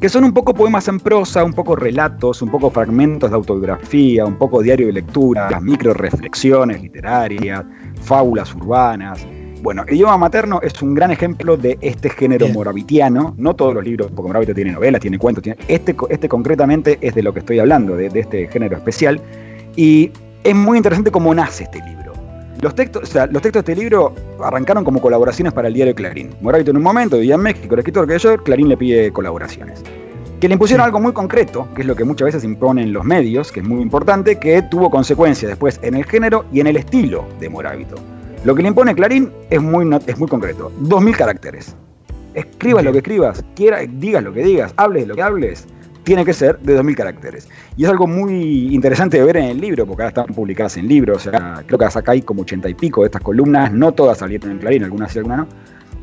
que 0.01 0.09
son 0.09 0.25
un 0.25 0.33
poco 0.33 0.53
poemas 0.53 0.89
en 0.89 0.99
prosa, 0.99 1.45
un 1.45 1.53
poco 1.53 1.77
relatos, 1.77 2.41
un 2.41 2.49
poco 2.49 2.69
fragmentos 2.69 3.29
de 3.29 3.35
autobiografía, 3.37 4.25
un 4.25 4.35
poco 4.35 4.61
diario 4.61 4.87
de 4.87 4.93
lectura, 4.93 5.61
micro 5.61 5.93
reflexiones 5.93 6.81
literarias, 6.81 7.63
fábulas 8.01 8.53
urbanas. 8.53 9.25
Bueno, 9.61 9.83
el 9.87 9.93
idioma 9.93 10.17
materno 10.17 10.59
es 10.63 10.81
un 10.81 10.95
gran 10.95 11.11
ejemplo 11.11 11.55
de 11.55 11.77
este 11.81 12.09
género 12.09 12.47
moravitiano. 12.49 13.35
No 13.37 13.55
todos 13.55 13.75
los 13.75 13.83
libros, 13.83 14.11
porque 14.15 14.27
Moravito 14.27 14.55
tiene 14.55 14.71
novelas, 14.71 15.01
tiene 15.01 15.19
cuentos, 15.19 15.43
tiene, 15.43 15.59
este, 15.67 15.95
este 16.09 16.27
concretamente 16.27 16.97
es 16.99 17.13
de 17.13 17.21
lo 17.21 17.31
que 17.31 17.39
estoy 17.39 17.59
hablando, 17.59 17.95
de, 17.95 18.09
de 18.09 18.21
este 18.21 18.47
género 18.47 18.75
especial. 18.75 19.21
Y 19.75 20.11
es 20.43 20.55
muy 20.55 20.77
interesante 20.77 21.11
cómo 21.11 21.35
nace 21.35 21.65
este 21.65 21.79
libro. 21.83 22.11
Los 22.61 22.73
textos, 22.73 23.13
los 23.13 23.41
textos 23.41 23.63
de 23.63 23.71
este 23.71 23.75
libro 23.75 24.15
arrancaron 24.43 24.83
como 24.83 24.99
colaboraciones 24.99 25.53
para 25.53 25.67
el 25.67 25.75
diario 25.75 25.93
Clarín. 25.93 26.31
Moravito 26.41 26.71
en 26.71 26.77
un 26.77 26.83
momento 26.83 27.17
vivía 27.17 27.35
en 27.35 27.41
México, 27.41 27.75
el 27.75 27.79
escritor 27.79 28.07
que 28.07 28.17
yo, 28.17 28.37
Clarín 28.37 28.67
le 28.67 28.77
pide 28.77 29.11
colaboraciones. 29.11 29.83
Que 30.39 30.47
le 30.47 30.53
impusieron 30.53 30.83
algo 30.83 30.99
muy 30.99 31.13
concreto, 31.13 31.67
que 31.75 31.81
es 31.81 31.87
lo 31.87 31.95
que 31.95 32.03
muchas 32.03 32.25
veces 32.25 32.43
imponen 32.43 32.93
los 32.93 33.05
medios, 33.05 33.51
que 33.51 33.59
es 33.59 33.65
muy 33.65 33.83
importante, 33.83 34.39
que 34.39 34.63
tuvo 34.63 34.89
consecuencias 34.89 35.49
después 35.49 35.79
en 35.83 35.93
el 35.93 36.05
género 36.05 36.45
y 36.51 36.61
en 36.61 36.67
el 36.67 36.77
estilo 36.77 37.25
de 37.39 37.47
Moravito. 37.47 37.95
Lo 38.43 38.55
que 38.55 38.63
le 38.63 38.69
impone 38.69 38.95
Clarín 38.95 39.31
es 39.49 39.61
muy, 39.61 39.87
es 40.07 40.17
muy 40.17 40.27
concreto. 40.27 40.71
2.000 40.81 41.15
caracteres. 41.15 41.75
Escribas 42.33 42.83
lo 42.83 42.91
que 42.91 42.99
escribas, 42.99 43.43
quiera, 43.55 43.79
digas 43.87 44.23
lo 44.23 44.33
que 44.33 44.43
digas, 44.43 44.73
hables 44.77 45.07
lo 45.07 45.15
que 45.15 45.21
hables, 45.21 45.67
tiene 46.03 46.25
que 46.25 46.33
ser 46.33 46.57
de 46.59 46.79
2.000 46.79 46.95
caracteres. 46.95 47.49
Y 47.77 47.83
es 47.83 47.89
algo 47.89 48.07
muy 48.07 48.73
interesante 48.73 49.17
de 49.17 49.23
ver 49.25 49.37
en 49.37 49.45
el 49.45 49.61
libro, 49.61 49.85
porque 49.85 50.03
ahora 50.03 50.09
están 50.09 50.33
publicadas 50.33 50.77
en 50.77 50.87
libros, 50.87 51.27
o 51.27 51.31
sea, 51.31 51.63
creo 51.67 51.77
que 51.77 51.85
acá 51.85 52.11
hay 52.13 52.21
como 52.23 52.41
ochenta 52.41 52.67
y 52.67 52.73
pico 52.73 53.01
de 53.01 53.07
estas 53.07 53.21
columnas, 53.21 53.71
no 53.71 53.91
todas 53.91 54.17
salieron 54.17 54.51
en 54.51 54.57
Clarín, 54.57 54.83
algunas 54.83 55.11
sí, 55.11 55.19
algunas 55.19 55.39
no. 55.39 55.47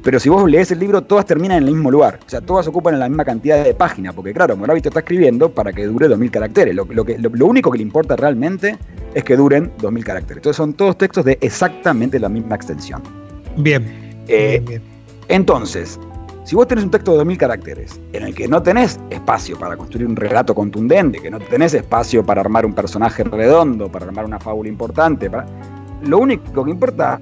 Pero 0.03 0.21
si 0.21 0.29
vos 0.29 0.49
lees 0.49 0.71
el 0.71 0.79
libro, 0.79 1.03
todas 1.03 1.27
terminan 1.27 1.59
en 1.59 1.69
el 1.69 1.75
mismo 1.75 1.91
lugar. 1.91 2.21
O 2.25 2.29
sea, 2.31 2.41
todas 2.41 2.67
ocupan 2.69 2.99
la 2.99 3.09
misma 3.09 3.25
cantidad 3.25 3.65
de 3.65 3.75
páginas, 3.75 4.15
porque 4.15 4.33
claro, 4.33 4.57
Moravito 4.57 4.91
está 4.91 5.01
escribiendo 5.01 5.51
para 5.51 5.73
que 5.73 5.87
dure 5.87 6.09
2.000 6.09 6.31
caracteres. 6.31 6.75
Lo, 6.75 6.87
que, 6.87 7.19
lo, 7.19 7.47
único 7.47 7.71
que 7.71 7.79
le 7.79 7.83
importa 7.83 8.15
realmente 8.15 8.79
es 9.15 9.25
que 9.25 9.37
duren 9.37 9.73
2.000 9.79 10.05
caracteres. 10.05 10.37
Entonces 10.39 10.57
son 10.57 10.75
todos 10.75 10.97
textos 10.99 11.25
de 11.25 11.39
exactamente 11.41 12.19
la 12.19 12.29
misma 12.29 12.57
extensión. 12.57 13.03
Bien. 13.57 13.85
Eh, 14.29 14.61
bien, 14.61 14.65
bien. 14.65 14.83
Entonces, 15.29 15.99
Si 16.45 16.57
vos 16.57 16.67
tenés 16.67 16.85
un 16.85 16.91
texto 16.91 17.13
de 17.13 17.23
2.000 17.25 17.37
caracteres 17.37 18.01
en 18.15 18.23
el 18.23 18.35
que 18.35 18.49
no 18.49 18.63
tenés 18.63 18.99
espacio 19.11 19.59
para 19.59 19.77
construir 19.77 20.09
un 20.09 20.17
relato 20.17 20.55
contundente, 20.55 21.19
que 21.19 21.31
no 21.31 21.39
tenés 21.39 21.75
espacio 21.75 22.25
para 22.25 22.41
armar 22.41 22.65
un 22.65 22.73
personaje 22.73 23.23
redondo, 23.23 23.93
para 23.93 24.07
armar 24.07 24.25
una 24.25 24.41
fábula 24.41 24.71
importante, 24.71 25.31
lo 26.05 26.19
único 26.19 26.65
que 26.65 26.71
importa 26.71 27.21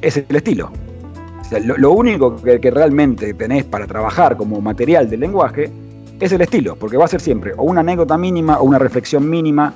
es 0.00 0.16
el 0.16 0.34
estilo. 0.34 0.72
lo, 1.62 1.92
único 1.92 2.34
que, 2.34 2.58
que, 2.58 2.70
realmente 2.72 3.32
tenés 3.34 3.62
para 3.62 3.86
trabajar 3.86 4.36
como 4.36 4.60
material 4.60 5.08
del 5.08 5.20
lenguaje 5.20 5.70
es 6.18 6.32
el 6.32 6.40
estilo, 6.40 6.74
porque 6.74 6.96
va 6.96 7.04
a 7.04 7.08
ser 7.08 7.20
siempre 7.20 7.52
o 7.56 7.62
una 7.62 7.80
anécdota 7.80 8.18
mínima 8.18 8.58
o 8.58 8.64
una 8.64 8.80
reflexión 8.80 9.30
mínima. 9.30 9.72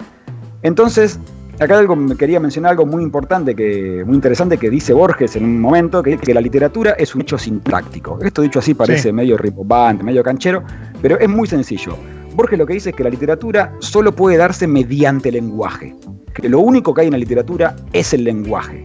Entonces, 0.63 1.21
acá 1.61 1.79
algo, 1.79 1.97
quería 2.17 2.41
mencionar 2.41 2.73
algo 2.73 2.87
muy 2.87 3.03
importante, 3.03 3.55
que, 3.55 4.03
muy 4.07 4.15
interesante 4.15 4.59
que 4.59 4.71
dice 4.71 4.93
Borges 4.93 5.37
en 5.37 5.45
un 5.45 5.61
momento, 5.61 6.03
que, 6.03 6.17
que 6.17 6.35
la 6.35 6.41
literatura 6.41 6.93
es 6.93 7.15
un 7.15 7.23
hecho 7.23 7.39
sintáctico. 7.39 8.19
Esto 8.23 8.43
dicho 8.43 8.59
así 8.59 8.75
parece 8.75 9.13
medio 9.13 9.37
ribombante, 9.37 10.05
medio 10.05 10.23
canchero, 10.23 10.63
pero 11.03 11.19
es 11.19 11.29
muy 11.29 11.47
sencillo. 11.49 11.97
Borges 12.35 12.59
lo 12.59 12.67
que 12.67 12.75
dice 12.75 12.91
es 12.91 12.97
que 12.97 13.03
la 13.03 13.11
literatura 13.11 13.75
solo 13.81 14.13
puede 14.13 14.37
darse 14.37 14.67
mediante 14.67 15.33
lenguaje, 15.33 15.95
que 16.35 16.49
lo 16.49 16.61
único 16.61 16.95
que 16.95 17.01
hay 17.01 17.07
en 17.09 17.13
la 17.13 17.19
literatura 17.19 17.75
es 17.93 18.15
el 18.15 18.25
lenguaje. 18.25 18.85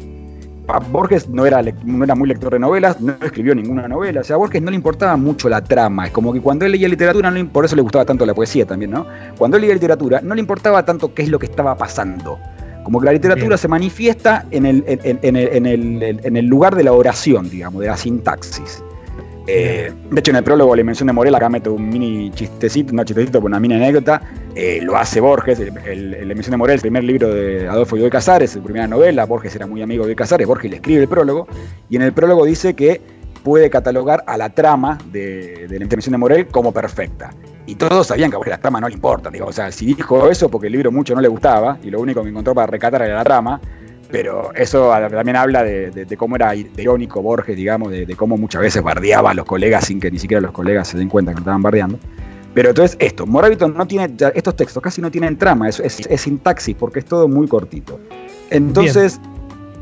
Borges 0.91 1.29
no 1.29 1.45
era, 1.45 1.61
no 1.83 2.03
era 2.03 2.15
muy 2.15 2.27
lector 2.27 2.53
de 2.53 2.59
novelas, 2.59 2.99
no 3.01 3.13
escribió 3.21 3.53
ninguna 3.53 3.87
novela, 3.87 4.21
o 4.21 4.23
sea, 4.23 4.35
a 4.35 4.39
Borges 4.39 4.61
no 4.61 4.71
le 4.71 4.77
importaba 4.77 5.17
mucho 5.17 5.49
la 5.49 5.61
trama, 5.61 6.05
es 6.05 6.11
como 6.11 6.31
que 6.31 6.39
cuando 6.39 6.65
él 6.65 6.71
leía 6.71 6.87
literatura, 6.87 7.29
no, 7.29 7.47
por 7.49 7.65
eso 7.65 7.75
le 7.75 7.81
gustaba 7.81 8.05
tanto 8.05 8.25
la 8.25 8.33
poesía 8.33 8.65
también, 8.65 8.91
¿no? 8.91 9.05
Cuando 9.37 9.57
él 9.57 9.61
leía 9.61 9.73
literatura, 9.73 10.21
no 10.21 10.33
le 10.33 10.41
importaba 10.41 10.83
tanto 10.85 11.13
qué 11.13 11.23
es 11.23 11.29
lo 11.29 11.37
que 11.37 11.47
estaba 11.47 11.75
pasando, 11.75 12.39
como 12.83 12.99
que 12.99 13.05
la 13.05 13.13
literatura 13.13 13.57
se 13.57 13.67
manifiesta 13.67 14.45
en 14.51 14.65
el, 14.65 14.83
en, 14.87 16.35
el, 16.37 16.45
lugar 16.45 16.75
de 16.75 16.83
la 16.83 16.93
oración, 16.93 17.49
digamos, 17.49 17.81
de 17.81 17.87
la 17.87 17.97
sintaxis. 17.97 18.83
Eh, 19.45 19.91
de 20.09 20.19
hecho, 20.19 20.31
en 20.31 20.37
el 20.37 20.43
prólogo 20.43 20.73
la 20.73 20.81
invención 20.81 21.07
de 21.07 21.13
Morel, 21.13 21.35
acá 21.35 21.49
meto 21.49 21.73
un 21.73 21.89
mini 21.89 22.31
chistecito, 22.31 22.93
no 22.93 23.03
chistecito, 23.03 23.39
una 23.39 23.59
mini 23.59 23.75
anécdota. 23.75 24.21
Eh, 24.55 24.79
lo 24.81 24.95
hace 24.95 25.19
Borges, 25.19 25.59
el, 25.59 26.11
la 26.11 26.21
invención 26.21 26.51
de 26.51 26.57
Morel, 26.57 26.75
el 26.75 26.81
primer 26.81 27.03
libro 27.03 27.33
de 27.33 27.67
Adolfo 27.67 27.95
Godoy 27.95 28.09
Casares, 28.09 28.51
su 28.51 28.61
primera 28.61 28.87
novela. 28.87 29.25
Borges 29.25 29.55
era 29.55 29.67
muy 29.67 29.81
amigo 29.81 30.07
de 30.07 30.15
Casares, 30.15 30.47
Borges 30.47 30.71
le 30.71 30.77
escribe 30.77 31.01
el 31.01 31.07
prólogo. 31.07 31.47
Y 31.89 31.97
en 31.97 32.03
el 32.03 32.13
prólogo 32.13 32.45
dice 32.45 32.73
que 32.73 33.01
puede 33.43 33.69
catalogar 33.69 34.23
a 34.25 34.37
la 34.37 34.49
trama 34.49 34.97
de, 35.11 35.67
la 35.69 35.75
invención 35.75 36.11
de 36.11 36.17
Morel 36.17 36.47
como 36.47 36.71
perfecta. 36.71 37.31
Y 37.65 37.75
todos 37.75 38.07
sabían 38.07 38.31
que 38.31 38.37
a 38.37 38.49
la 38.49 38.57
trama 38.57 38.81
no 38.81 38.87
le 38.87 38.95
importa. 38.95 39.29
Digo, 39.29 39.47
o 39.47 39.53
sea, 39.53 39.71
si 39.71 39.85
dijo 39.85 40.29
eso 40.29 40.49
porque 40.49 40.67
el 40.67 40.73
libro 40.73 40.91
mucho 40.91 41.15
no 41.15 41.21
le 41.21 41.27
gustaba 41.27 41.77
y 41.83 41.89
lo 41.89 41.99
único 41.99 42.23
que 42.23 42.29
encontró 42.29 42.53
para 42.53 42.67
recatar 42.67 43.01
era 43.03 43.15
la 43.15 43.23
trama, 43.23 43.61
pero 44.11 44.53
eso 44.53 44.91
también 45.09 45.35
habla 45.35 45.63
de, 45.63 46.15
cómo 46.17 46.35
era 46.35 46.55
irónico 46.55 47.21
Borges, 47.21 47.55
digamos, 47.55 47.91
de, 47.91 48.15
cómo 48.15 48.37
muchas 48.37 48.61
veces 48.61 48.83
bardeaba 48.83 49.31
a 49.31 49.33
los 49.33 49.45
colegas 49.45 49.85
sin 49.85 49.99
que 49.99 50.11
ni 50.11 50.19
siquiera 50.19 50.41
los 50.41 50.51
colegas 50.51 50.89
se 50.89 50.97
den 50.97 51.09
cuenta 51.09 51.31
que 51.31 51.35
lo 51.35 51.41
estaban 51.41 51.61
bardeando. 51.61 51.99
Pero 52.53 52.69
entonces 52.69 52.95
esto, 52.99 53.25
Moravito 53.25 53.67
no 53.67 53.87
tiene, 53.87 54.13
estos 54.35 54.55
textos 54.55 54.83
casi 54.83 55.01
no 55.01 55.09
tienen 55.09 55.37
trama, 55.37 55.67
es, 55.67 55.79
es 55.79 56.21
sintaxis 56.21 56.75
porque 56.75 56.99
es 56.99 57.05
todo 57.05 57.27
muy 57.27 57.47
cortito. 57.47 57.99
Entonces, 58.51 59.19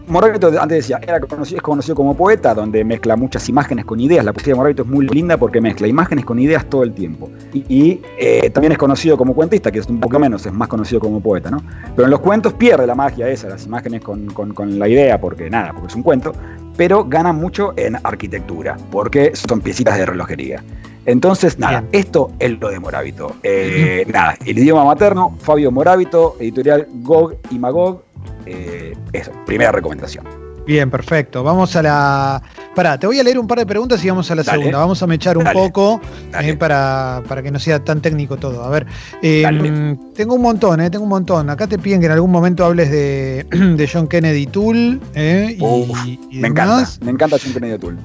Moravito 0.08 0.48
antes 0.60 0.77
decía, 0.77 1.00
era 1.01 1.20
conocido, 1.20 1.58
es 1.58 1.63
conocido 1.63 1.96
como 1.96 2.15
poeta, 2.15 2.53
donde 2.53 2.84
mezcla 2.84 3.15
muchas 3.15 3.48
imágenes 3.50 3.86
con 3.86 4.00
ideas. 4.00 4.25
La 4.25 4.34
poesía 4.34 4.53
de 4.53 4.58
Moravito 4.58 4.84
es 4.84 4.89
muy 4.89 5.08
linda 5.08 5.38
porque 5.38 5.62
mezcla 5.62 5.88
imágenes 5.88 6.25
con 6.25 6.39
ideas 6.39 6.65
todo 6.65 6.84
el 6.84 6.93
tiempo. 6.93 7.29
Y, 7.53 8.01
eh, 8.17 8.50
también 8.50 8.74
es 8.74 8.77
conocido 8.77 9.17
como 9.17 9.34
cuentista, 9.34 9.72
que 9.72 9.79
es 9.79 9.88
un 9.88 10.00
poco 10.00 10.20
menos, 10.20 10.46
es 10.46 10.53
más 10.53 10.67
conocido 10.67 11.00
como 11.00 11.22
poeta, 11.22 11.50
¿no? 11.50 11.63
Pero 11.96 12.05
en 12.05 12.12
los 12.12 12.20
cuentos 12.20 12.53
pierde 12.53 12.86
la 12.88 12.96
magia 12.96 13.29
esa, 13.29 13.48
las 13.50 13.65
imágenes 13.65 14.01
con, 14.01 14.79
la 14.79 14.88
idea, 14.88 15.20
porque 15.20 15.50
nada, 15.50 15.72
porque 15.74 15.88
es 15.88 15.96
un 15.96 16.03
cuento, 16.03 16.34
pero 16.77 17.05
gana 17.05 17.31
mucho 17.31 17.74
en 17.77 17.96
arquitectura, 18.03 18.77
porque 18.91 19.31
son 19.36 19.62
piecitas 19.62 19.98
de 19.98 20.05
relojería. 20.05 20.63
Entonces, 21.05 21.58
nada, 21.58 21.84
esto 21.91 22.31
es 22.39 22.60
lo 22.60 22.70
de 22.70 22.79
Moravito. 22.79 23.36
Eh, 23.43 24.05
nada, 24.12 24.38
el 24.46 24.58
idioma 24.60 24.86
materno, 24.86 25.36
Fabio 25.41 25.72
Moravito, 25.72 26.36
editorial 26.39 26.88
Gog 27.01 27.38
y 27.50 27.58
Magog, 27.58 28.03
eh, 28.45 28.93
eso, 29.13 29.31
primera 29.45 29.71
recomendación. 29.71 30.25
Bien, 30.65 30.89
perfecto. 30.89 31.43
Vamos 31.43 31.75
a 31.75 31.81
la. 31.81 32.41
Pará, 32.75 32.98
te 33.00 33.07
voy 33.07 33.19
a 33.19 33.24
leer 33.24 33.38
un 33.39 33.48
par 33.48 33.60
de 33.60 33.65
preguntas 33.65 34.03
y 34.05 34.10
vamos 34.10 34.29
a 34.31 34.36
la 34.36 34.43
segunda. 34.43 34.77
Vamos 34.77 35.01
a 35.01 35.07
mechar 35.07 35.38
un 35.38 35.45
poco 35.51 36.00
eh, 36.39 36.53
para, 36.55 37.21
para, 37.27 37.41
que 37.41 37.51
no 37.51 37.60
sea 37.60 37.83
tan 37.83 38.01
técnico 38.01 38.38
todo. 38.38 38.63
A 38.63 38.69
ver, 38.69 38.86
em, 39.21 39.98
tengo 40.13 40.36
un 40.36 40.41
montón, 40.41 40.79
eh, 40.79 40.89
tengo 40.89 41.03
un 41.03 41.10
montón. 41.10 41.50
Acá 41.50 41.67
te 41.67 41.77
piden 41.77 42.00
que 42.00 42.05
en 42.05 42.13
algún 42.13 42.31
momento 42.31 42.63
hables 42.63 42.91
de, 42.91 43.45
de 43.51 43.89
John 43.91 44.07
Kennedy 44.07 44.45
Tool. 44.45 45.01
Eh, 45.15 45.57
y, 45.60 46.38
me 46.39 46.48
encanta, 46.48 46.88
me 47.01 47.12
encanta 47.12 47.38
John 47.43 47.53
Kennedy 47.53 47.77
Tool. 47.77 47.98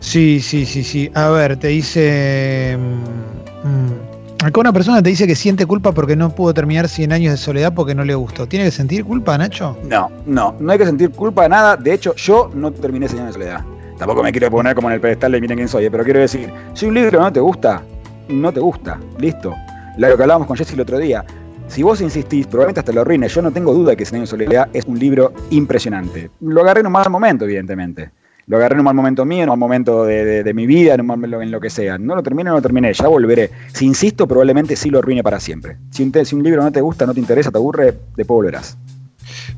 Sí, 0.00 0.40
sí, 0.40 0.64
sí, 0.66 0.84
sí. 0.84 1.10
A 1.14 1.28
ver, 1.30 1.56
te 1.58 1.68
dice. 1.68 2.78
Mm, 2.78 4.13
Acá 4.44 4.60
una 4.60 4.74
persona 4.74 5.02
te 5.02 5.08
dice 5.08 5.26
que 5.26 5.36
siente 5.36 5.64
culpa 5.64 5.92
porque 5.92 6.16
no 6.16 6.28
pudo 6.28 6.52
terminar 6.52 6.86
100 6.86 7.12
años 7.12 7.32
de 7.32 7.38
soledad 7.38 7.72
porque 7.72 7.94
no 7.94 8.04
le 8.04 8.14
gustó. 8.14 8.46
¿Tiene 8.46 8.66
que 8.66 8.72
sentir 8.72 9.02
culpa, 9.02 9.38
Nacho? 9.38 9.74
No, 9.88 10.10
no, 10.26 10.54
no 10.60 10.70
hay 10.70 10.76
que 10.76 10.84
sentir 10.84 11.10
culpa 11.12 11.44
de 11.44 11.48
nada. 11.48 11.78
De 11.78 11.94
hecho, 11.94 12.14
yo 12.16 12.50
no 12.54 12.70
terminé 12.70 13.08
100 13.08 13.22
años 13.22 13.34
de 13.34 13.40
soledad. 13.40 13.64
Tampoco 13.96 14.22
me 14.22 14.32
quiero 14.32 14.50
poner 14.50 14.74
como 14.74 14.90
en 14.90 14.96
el 14.96 15.00
pedestal 15.00 15.32
de 15.32 15.40
miren 15.40 15.56
quién 15.56 15.66
soy, 15.66 15.88
pero 15.88 16.04
quiero 16.04 16.20
decir, 16.20 16.52
si 16.74 16.84
un 16.84 16.92
libro 16.92 17.22
no 17.22 17.32
te 17.32 17.40
gusta, 17.40 17.84
no 18.28 18.52
te 18.52 18.60
gusta. 18.60 19.00
Listo. 19.18 19.54
Lo 19.96 20.14
que 20.14 20.22
hablábamos 20.22 20.46
con 20.46 20.58
Jesse 20.58 20.74
el 20.74 20.80
otro 20.80 20.98
día. 20.98 21.24
Si 21.68 21.82
vos 21.82 22.02
insistís, 22.02 22.46
probablemente 22.46 22.80
hasta 22.80 22.92
lo 22.92 23.00
arruines. 23.00 23.34
Yo 23.34 23.40
no 23.40 23.50
tengo 23.50 23.72
duda 23.72 23.92
de 23.92 23.96
que 23.96 24.04
100 24.04 24.16
años 24.16 24.28
de 24.28 24.44
soledad 24.44 24.68
es 24.74 24.84
un 24.84 24.98
libro 24.98 25.32
impresionante. 25.52 26.30
Lo 26.40 26.60
agarré 26.60 26.80
en 26.80 26.88
un 26.88 26.92
mal 26.92 27.08
momento, 27.08 27.46
evidentemente 27.46 28.10
lo 28.46 28.56
agarré 28.56 28.74
en 28.74 28.80
un 28.80 28.84
mal 28.84 28.94
momento 28.94 29.24
mío, 29.24 29.44
en 29.44 29.48
un 29.48 29.58
mal 29.58 29.58
momento 29.58 30.04
de, 30.04 30.52
mi 30.54 30.66
vida, 30.66 30.94
en 30.94 31.00
un 31.00 31.06
mal 31.06 31.42
en 31.42 31.50
lo 31.50 31.60
que 31.60 31.70
sea. 31.70 31.98
No 31.98 32.14
lo 32.14 32.22
terminé, 32.22 32.50
no 32.50 32.56
lo 32.56 32.62
terminé, 32.62 32.92
ya 32.92 33.08
volveré. 33.08 33.50
Si 33.72 33.86
insisto, 33.86 34.26
probablemente 34.26 34.76
sí 34.76 34.90
lo 34.90 34.98
arruine 34.98 35.22
para 35.22 35.40
siempre. 35.40 35.76
Si 35.90 36.02
un, 36.02 36.12
si 36.24 36.34
un 36.34 36.42
libro 36.42 36.62
no 36.62 36.70
te 36.70 36.80
gusta, 36.80 37.06
no 37.06 37.14
te 37.14 37.20
interesa, 37.20 37.50
te 37.50 37.58
aburre, 37.58 37.94
después 38.16 38.36
volverás. 38.36 38.76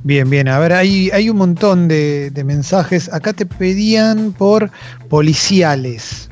Bien, 0.03 0.29
bien. 0.31 0.49
A 0.49 0.59
ver, 0.59 0.73
hay, 0.73 1.11
hay 1.11 1.29
un 1.29 1.37
montón 1.37 1.89
de, 1.89 2.31
mensajes. 2.45 3.13
Acá 3.13 3.33
te 3.33 3.47
pedían 3.47 4.33
por 4.33 4.71
policiales. 5.09 6.31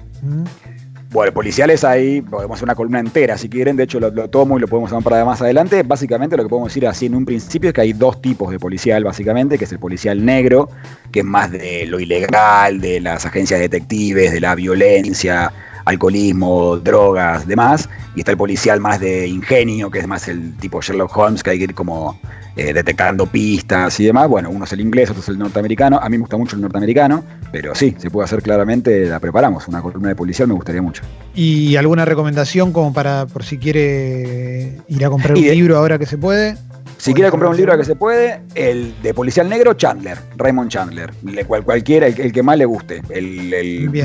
Bueno, 1.15 1.31
policiales 1.31 1.85
ahí, 1.85 2.23
podemos 2.23 2.57
hacer 2.57 2.65
una 2.65 2.75
columna 2.75 2.99
entera 2.99 3.39
si 3.39 3.49
quieren, 3.49 3.77
de 3.77 3.85
hecho 3.85 4.01
lo, 4.01 4.29
tomo 4.29 4.59
y 4.59 4.61
lo 4.61 4.67
podemos 4.67 4.91
hacer 4.91 5.05
para 5.05 5.25
más 5.25 5.41
adelante. 5.41 5.85
Básicamente 5.85 6.37
lo 6.37 6.43
que 6.43 6.49
podemos 6.49 6.71
decir 6.71 6.89
así 6.89 7.07
en 7.07 7.15
un 7.15 7.25
principio 7.25 7.71
es 7.71 7.73
que 7.73 7.83
hay 7.83 7.93
dos 7.93 8.21
tipos 8.21 8.51
de 8.51 8.59
policial, 8.59 9.05
básicamente, 9.05 9.57
que 9.57 9.65
es 9.65 9.71
el 9.71 9.79
policial 9.79 10.25
negro, 10.25 10.69
que 11.13 11.21
es 11.21 11.25
más 11.25 11.53
de 11.53 11.87
lo 11.87 12.01
ilegal, 12.01 12.81
de 12.81 13.01
las 13.01 13.25
agencias 13.27 13.61
detectives, 13.61 14.33
de 14.33 14.41
la 14.41 14.57
violencia, 14.57 15.53
alcoholismo, 15.85 16.77
drogas, 16.79 17.47
demás, 17.47 17.89
y 18.15 18.21
está 18.21 18.33
el 18.33 18.39
policial 18.39 18.81
más 18.81 19.01
de 19.01 19.27
ingenio, 19.27 19.91
que 19.91 19.99
es 20.01 20.07
más 20.07 20.29
el 20.29 20.57
tipo 20.57 20.81
Sherlock 20.81 21.17
Holmes, 21.17 21.43
que 21.43 21.51
hay 21.51 21.59
que 21.59 21.65
ir 21.65 21.75
como 21.75 22.19
eh, 22.57 22.73
detectando 22.73 23.27
pistas 23.27 23.99
y 23.99 24.05
demás. 24.05 24.29
Bueno, 24.29 24.49
uno 24.51 24.65
es 24.65 24.73
el 24.73 24.81
inglés, 24.81 25.11
otro 25.11 25.23
es 25.23 25.29
el 25.29 25.39
norteamericano. 25.39 25.99
A 26.01 26.09
mí 26.09 26.17
me 26.17 26.23
gusta 26.23 26.37
mucho 26.37 26.55
el 26.55 26.63
norteamericano, 26.63 27.25
pero 27.51 27.75
sí, 27.75 27.95
se 27.99 28.11
puede 28.11 28.27
hacer 28.27 28.43
claramente, 28.43 29.07
la 29.07 29.19
preparamos. 29.19 29.67
Una 29.67 29.83
columna 29.83 30.11
de 30.11 30.17
policial 30.17 30.47
me 30.47 30.55
gustaría 30.55 30.81
mucho. 30.81 31.03
¿Y 31.35 31.75
alguna 31.77 32.05
recomendación 32.05 32.73
como 32.73 32.93
para, 32.93 33.27
por 33.27 33.45
si 33.45 33.59
quiere 33.59 34.79
ir 34.89 35.05
a 35.05 35.11
comprar 35.11 35.37
un 35.37 35.43
libro 35.43 35.77
ahora 35.77 35.99
que 35.99 36.07
se 36.07 36.17
puede? 36.17 36.57
Si 37.05 37.13
quiere 37.13 37.31
comprar 37.31 37.51
un 37.51 37.57
libro 37.59 37.77
que 37.77 37.85
se 37.85 37.97
puede, 37.97 38.41
el 38.55 38.95
de 39.03 39.13
Policial 39.13 39.47
Negro, 39.47 39.75
Chandler, 39.75 40.17
Raymond 40.39 40.71
Chandler. 40.71 41.13
cual, 41.47 41.63
cualquiera, 41.63 42.07
el, 42.07 42.33
que 42.33 42.43
más 42.43 42.57
le 42.57 42.65
guste. 42.65 43.03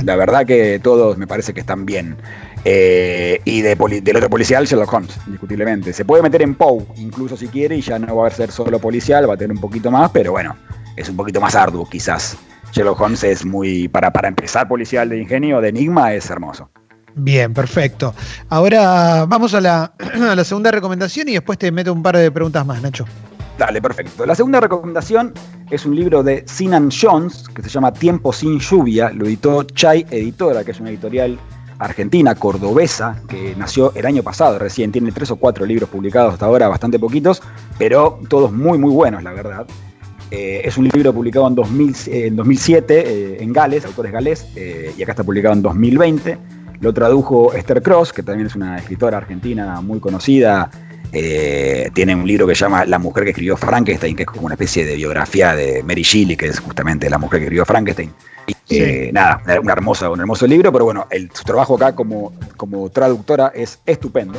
la 0.04 0.16
verdad 0.18 0.46
que 0.46 0.82
todos 0.84 1.18
me 1.18 1.26
parece 1.26 1.54
que 1.54 1.62
están 1.62 1.86
bien. 1.86 2.18
Eh, 2.66 3.40
y 3.46 3.62
de 3.62 3.78
del 4.04 4.18
otro 4.18 4.30
policial, 4.30 4.66
Sherlock 4.66 4.92
Holmes, 4.92 5.18
indiscutiblemente. 5.28 5.94
Se 5.94 6.04
puede 6.04 6.22
meter 6.22 6.42
en 6.42 6.56
Poe, 6.56 6.86
incluso 6.98 7.38
si 7.38 7.48
quiere, 7.48 7.78
y 7.78 7.82
ya 7.82 8.00
no 8.00 8.18
va 8.18 8.28
a 8.28 8.32
ser 8.32 8.52
solo 8.52 8.80
policial, 8.80 9.30
va 9.30 9.36
a 9.36 9.38
tener 9.38 9.56
un 9.56 9.62
poquito 9.62 9.90
más, 9.90 10.12
pero 10.12 10.34
bueno, 10.34 10.58
es 10.98 11.08
un 11.08 11.16
poquito 11.16 11.40
más 11.40 11.56
arduo 11.56 11.88
quizás. 11.90 12.36
Sherlock 12.74 13.00
Holmes 13.00 13.24
es 13.24 13.46
muy, 13.46 13.88
para, 13.88 14.12
para 14.12 14.28
empezar, 14.28 14.68
policial 14.68 15.08
de 15.08 15.20
ingenio, 15.20 15.62
de 15.62 15.70
enigma, 15.70 16.14
es 16.14 16.30
hermoso. 16.30 16.70
Bien, 17.16 17.54
perfecto. 17.54 18.14
Ahora 18.50 19.26
vamos 19.26 19.54
a 19.54 19.62
la, 19.62 20.44
segunda 20.44 20.72
recomendación 20.72 21.30
y 21.30 21.34
después 21.34 21.58
te 21.58 21.72
meto 21.72 21.94
un 21.94 22.04
par 22.04 22.18
de 22.18 22.32
preguntas 22.32 22.66
más, 22.66 22.82
Nacho. 22.82 23.06
Dale, 23.58 23.82
perfecto. 23.82 24.26
La 24.26 24.36
segunda 24.36 24.62
recomendación 24.62 25.34
es 25.70 25.86
un 25.86 25.96
libro 25.96 26.24
de 26.24 26.44
Sinan 26.48 26.90
Jones 26.90 27.46
que 27.54 27.62
se 27.62 27.70
llama 27.70 27.92
Tiempo 27.92 28.32
sin 28.32 28.60
lluvia. 28.60 29.10
Lo 29.10 29.26
editó 29.26 29.64
Chai 29.64 30.06
Editora, 30.10 30.64
que 30.64 30.72
es 30.72 30.80
una 30.80 30.90
editorial 30.90 31.38
argentina, 31.78 32.36
cordobesa, 32.36 33.22
que 33.28 33.56
nació 33.58 33.92
el 33.96 34.06
año 34.06 34.24
pasado 34.24 34.60
recién. 34.60 34.92
Tiene 34.92 35.12
tres 35.12 35.32
o 35.32 35.36
cuatro 35.36 35.66
libros 35.66 35.90
publicados 35.90 36.34
hasta 36.34 36.46
ahora, 36.46 36.68
bastante 36.70 37.00
poquitos, 37.00 37.42
pero 37.78 38.20
todos 38.30 38.52
muy, 38.52 38.78
muy 38.78 38.92
buenos, 38.92 39.24
la 39.24 39.34
verdad. 39.34 39.66
Eh, 40.32 40.62
es 40.64 40.78
un 40.78 40.88
libro 40.88 41.12
publicado 41.14 41.48
en, 41.48 41.56
2007 41.56 43.00
eh, 43.00 43.44
en 43.44 43.52
Gales, 43.52 43.84
autores 43.86 44.12
gales, 44.12 44.48
eh, 44.56 44.94
y 44.96 45.02
acá 45.02 45.14
está 45.14 45.24
publicado 45.24 45.56
en 45.56 45.64
2020 45.64 46.38
lo 46.82 46.94
tradujo 46.94 47.54
Esther 47.54 47.82
Cross, 47.82 48.14
que 48.14 48.24
también 48.24 48.48
es 48.48 48.56
una 48.56 48.78
escritora 48.78 49.18
argentina 49.18 49.82
muy 49.82 50.00
conocida 50.00 50.70
Eh, 51.12 51.90
tiene 51.94 52.14
un 52.14 52.28
libro 52.28 52.46
que 52.46 52.54
se 52.54 52.66
llama 52.66 52.86
La 52.86 53.00
mujer 53.00 53.24
que 53.24 53.32
escribió 53.32 53.58
Frankenstein, 53.58 54.16
que 54.16 54.24
es 54.24 54.28
como 54.28 54.46
una 54.46 54.54
especie 54.54 54.86
de 54.86 54.96
biografía 54.96 55.56
de 55.56 55.82
Mary 55.84 56.04
Shelley, 56.04 56.38
que 56.38 56.48
es 56.48 56.60
justamente 56.60 57.10
la 57.10 57.18
mujer 57.18 57.40
que 57.40 57.46
escribió 57.46 57.66
Frankenstein. 57.66 58.12
Eh, 58.70 59.10
nada, 59.12 59.42
un 59.62 59.70
hermoso, 59.70 60.12
un 60.12 60.20
hermoso 60.20 60.46
libro, 60.46 60.72
pero 60.72 60.86
bueno, 60.86 61.08
el, 61.10 61.32
su 61.34 61.44
trabajo 61.44 61.76
acá 61.76 61.96
como, 61.96 62.34
como 62.56 62.90
traductora 62.90 63.52
es 63.56 63.80
estupendo. 63.86 64.38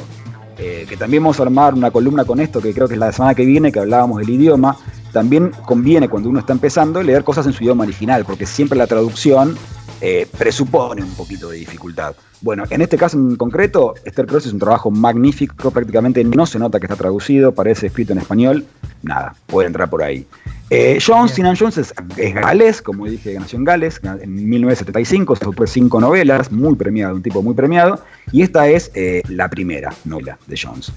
Eh, 0.59 0.85
que 0.89 0.97
también 0.97 1.23
vamos 1.23 1.41
a 1.41 1.43
armar 1.43 1.75
una 1.75 1.91
columna 1.91 2.25
con 2.25 2.39
esto, 2.39 2.61
que 2.61 2.73
creo 2.73 2.87
que 2.87 2.95
es 2.95 3.01
la 3.01 3.11
semana 3.13 3.35
que 3.35 3.45
viene, 3.45 3.73
que 3.73 3.81
hablábamos 3.81 4.19
del 4.19 4.31
idioma. 4.31 4.77
También 5.13 5.51
conviene 5.65 6.09
cuando 6.09 6.29
uno 6.29 6.39
está 6.39 6.53
empezando 6.53 7.03
leer 7.03 7.25
cosas 7.25 7.47
en 7.47 7.53
su 7.53 7.65
idioma 7.65 7.83
original, 7.83 8.25
porque 8.25 8.47
siempre 8.47 8.79
la 8.79 8.87
traducción 8.87 9.57
eh, 10.01 10.27
presupone 10.39 11.03
un 11.03 11.15
poquito 11.15 11.51
de 11.51 11.59
dificultad. 11.59 12.15
Bueno, 12.43 12.65
en 12.71 12.81
este 12.81 12.97
caso 12.97 13.19
en 13.19 13.37
concreto, 13.37 13.95
Esther 14.05 14.27
Cross 14.27 14.47
es 14.47 14.53
un 14.55 14.59
trabajo 14.59 14.91
magnífico, 14.91 15.71
prácticamente 15.71 16.25
no 16.25 16.47
se 16.47 16.59
nota 16.59 16.81
que 16.81 16.87
está 16.87 16.97
traducido, 16.97 17.53
parece 17.53 17.89
escrito 17.89 18.13
en 18.13 18.19
español, 18.19 18.65
nada, 19.03 19.35
puede 19.47 19.67
entrar 19.67 19.91
por 19.91 20.03
ahí. 20.03 20.27
Eh, 20.71 20.99
Jones, 21.05 21.33
Sinan 21.33 21.57
Jones 21.57 21.77
es, 21.79 21.93
galés, 22.33 22.81
como 22.81 23.07
dije, 23.07 23.35
nació 23.39 23.59
en 23.59 23.65
Gales 23.65 24.01
en 24.05 24.49
1975, 24.49 25.37
fue 25.37 25.67
cinco 25.67 26.01
novelas, 26.01 26.51
muy 26.51 26.77
premiado, 26.77 27.17
un 27.17 27.23
tipo 27.23 27.43
muy 27.43 27.55
premiado, 27.55 28.01
y 28.33 28.43
esta 28.43 28.69
es 28.69 28.91
eh, 28.95 29.21
la 29.29 29.51
primera 29.51 29.93
novela 30.05 30.39
de 30.47 30.57
Jones. 30.57 30.93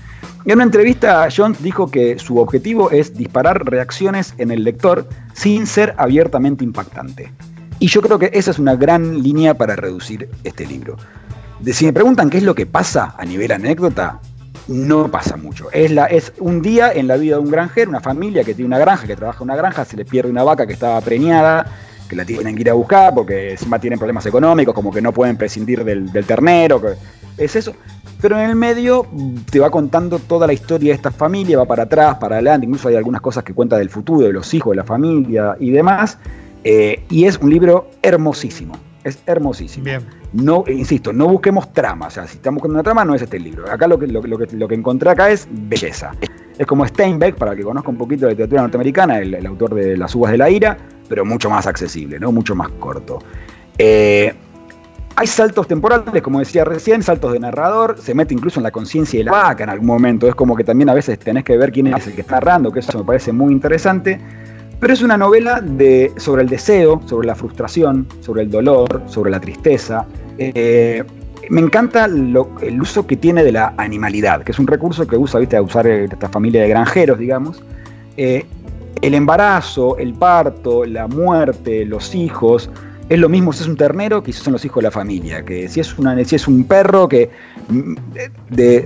En 0.46 0.56
una 0.56 0.64
entrevista, 0.64 1.28
Jones 1.36 1.62
dijo 1.64 1.90
que 1.90 2.20
su 2.20 2.38
objetivo 2.38 2.92
es 2.92 3.18
disparar 3.18 3.66
reacciones 3.66 4.34
en 4.38 4.52
el 4.52 4.64
lector 4.64 5.08
sin 5.34 5.66
ser 5.66 5.96
abiertamente 5.98 6.64
impactante. 6.64 7.32
Y 7.80 7.88
yo 7.88 8.02
creo 8.02 8.20
que 8.20 8.30
esa 8.34 8.52
es 8.52 8.60
una 8.60 8.76
gran 8.76 9.22
línea 9.22 9.54
para 9.54 9.76
reducir 9.76 10.30
este 10.44 10.66
libro. 10.66 10.98
De, 11.60 11.74
si 11.74 11.86
me 11.86 11.94
preguntan 11.94 12.30
qué 12.30 12.38
es 12.38 12.44
lo 12.44 12.56
que 12.56 12.66
pasa 12.66 13.16
a 13.18 13.26
nivel 13.26 13.52
anécdota, 13.52 14.20
no 14.68 15.10
pasa 15.10 15.38
mucho. 15.38 15.70
Es, 15.72 15.92
la, 15.92 16.06
es 16.06 16.34
un 16.40 16.62
día 16.62 16.92
en 16.94 17.08
la 17.08 17.18
vida 17.18 17.36
de 17.36 17.42
un 17.42 17.52
granjero, 17.52 17.90
una 17.90 18.00
familia 18.00 18.44
que 18.44 18.54
tiene 18.54 18.68
una 18.68 18.80
granja, 18.80 19.08
que 19.08 19.16
trabaja 19.16 19.40
en 19.40 19.44
una 19.44 19.56
granja, 19.56 19.86
se 19.86 19.98
le 19.98 20.06
pierde 20.06 20.30
una 20.30 20.44
vaca 20.44 20.66
que 20.66 20.74
estaba 20.74 21.00
preñada, 21.02 21.66
que 22.08 22.16
la 22.16 22.26
tienen 22.26 22.56
que 22.56 22.62
ir 22.62 22.70
a 22.70 22.74
buscar 22.74 23.14
porque 23.14 23.52
encima 23.52 23.80
tienen 23.80 24.00
problemas 24.00 24.26
económicos, 24.26 24.74
como 24.74 24.92
que 24.92 25.02
no 25.02 25.12
pueden 25.12 25.38
prescindir 25.38 25.84
del, 25.84 26.12
ternero. 26.26 26.82
es 27.38 27.56
eso. 27.56 27.74
Pero 28.22 28.40
en 28.40 28.50
el 28.50 28.56
medio 28.56 29.06
te 29.52 29.60
va 29.60 29.70
contando 29.70 30.18
toda 30.18 30.48
la 30.48 30.54
historia 30.54 30.92
de 30.92 30.96
esta 30.96 31.12
familia, 31.12 31.58
va 31.58 31.66
para 31.66 31.84
atrás, 31.84 32.16
para 32.16 32.36
adelante, 32.36 32.66
incluso 32.66 32.88
hay 32.88 32.96
algunas 32.96 33.20
cosas 33.20 33.44
que 33.44 33.54
cuenta 33.54 33.78
del 33.78 33.90
futuro, 33.90 34.26
de 34.26 34.32
los 34.32 34.54
hijos, 34.54 34.72
de 34.72 34.78
la 34.78 34.86
familia 34.86 35.58
y 35.60 35.72
demás. 35.72 36.18
Eh, 36.64 37.04
y 37.10 37.26
es 37.26 37.38
un 37.40 37.50
libro 37.50 37.90
hermosísimo. 38.02 38.76
Es 39.04 39.20
hermosísimo. 39.26 39.84
Bien. 39.84 40.06
No, 40.32 40.64
insisto, 40.68 41.12
no 41.12 41.28
busquemos 41.28 41.72
trama. 41.74 42.08
O 42.08 42.10
sea, 42.10 42.26
si 42.26 42.38
estamos 42.38 42.56
buscando 42.56 42.76
una 42.76 42.84
trama, 42.84 43.04
no 43.04 43.16
es 43.16 43.22
este 43.22 43.40
libro. 43.40 43.70
Acá 43.70 43.88
lo 43.88 44.00
que, 44.00 44.08
lo, 44.08 44.22
que, 44.22 44.56
lo 44.56 44.68
que 44.68 44.76
encontré 44.76 45.10
acá 45.10 45.30
es 45.30 45.48
belleza. 45.52 46.12
Es 46.58 46.66
como 46.66 46.86
Steinbeck, 46.86 47.36
para 47.36 47.56
que 47.56 47.64
conozca 47.64 47.90
un 47.90 47.98
poquito 47.98 48.26
de 48.26 48.32
literatura 48.32 48.62
norteamericana, 48.62 49.20
el, 49.20 49.46
autor 49.46 49.76
de 49.76 49.98
Las 49.98 50.16
uvas 50.16 50.32
de 50.32 50.38
la 50.38 50.50
ira, 50.50 50.78
pero 51.10 51.26
mucho 51.26 51.50
más 51.50 51.68
accesible, 51.68 52.20
¿no? 52.20 52.32
Mucho 52.32 52.56
más 52.56 52.70
corto. 52.80 53.20
Eh, 53.78 54.34
hay 55.16 55.28
saltos 55.28 55.68
temporales, 55.68 56.22
como 56.24 56.40
decía 56.40 56.64
recién, 56.64 57.04
saltos 57.04 57.34
de 57.34 57.40
narrador, 57.40 57.98
se 58.00 58.14
mete 58.14 58.34
incluso 58.34 58.60
en 58.60 58.64
la 58.64 58.72
conciencia 58.72 59.20
de 59.20 59.26
la 59.26 59.32
vaca 59.32 59.64
en 59.64 59.70
algún 59.70 59.88
momento. 59.88 60.28
Es 60.28 60.36
como 60.36 60.56
que 60.56 60.64
también 60.64 60.90
a 60.90 60.94
veces 60.94 61.20
tenés 61.20 61.44
que 61.44 61.58
ver 61.58 61.72
quién 61.72 61.88
es 61.88 62.08
el 62.08 62.14
que 62.14 62.22
está 62.22 62.36
narrando, 62.36 62.72
que 62.72 62.80
eso 62.80 62.98
me 62.98 63.04
parece 63.04 63.32
muy 63.32 63.52
interesante. 63.52 64.20
Pero 64.84 64.96
es 64.96 65.02
una 65.02 65.16
novela 65.16 65.64
sobre 66.18 66.42
el 66.42 66.50
deseo, 66.50 67.02
sobre 67.06 67.26
la 67.26 67.36
frustración, 67.36 68.06
sobre 68.20 68.42
el 68.42 68.52
dolor, 68.52 69.02
sobre 69.08 69.32
la 69.32 69.40
tristeza. 69.40 70.06
Eh, 70.38 71.02
me 71.50 71.62
encanta 71.62 72.04
el 72.04 72.82
uso 72.82 73.08
que 73.08 73.16
tiene 73.16 73.46
de 73.46 73.54
la 73.54 73.74
animalidad, 73.78 74.44
que 74.44 74.52
es 74.52 74.60
un 74.60 74.68
recurso 74.68 75.08
que 75.08 75.16
usa, 75.16 75.40
viste, 75.40 75.56
a 75.56 75.62
usar 75.62 75.88
esta 75.88 76.28
familia 76.28 76.64
de 76.64 76.68
granjeros, 76.68 77.18
digamos. 77.18 77.64
Eh, 78.18 78.46
el 79.02 79.14
embarazo, 79.14 79.98
el 80.00 80.16
parto, 80.16 80.84
la 80.84 81.08
muerte, 81.08 81.86
los 81.86 82.14
hijos, 82.14 82.70
es 83.08 83.20
lo 83.20 83.30
mismo 83.30 83.54
si 83.54 83.64
es 83.64 83.70
un 83.70 83.78
ternero 83.78 84.22
que 84.22 84.34
si 84.34 84.44
son 84.44 84.52
los 84.52 84.66
hijos 84.66 84.82
de 84.82 84.88
la 84.88 84.92
familia, 84.92 85.46
que 85.46 85.70
si 85.70 85.80
es, 85.80 85.98
una, 85.98 86.22
si 86.26 86.36
es 86.36 86.46
un 86.46 86.66
perro 86.66 87.08
que 87.08 87.32
mm, 87.70 87.96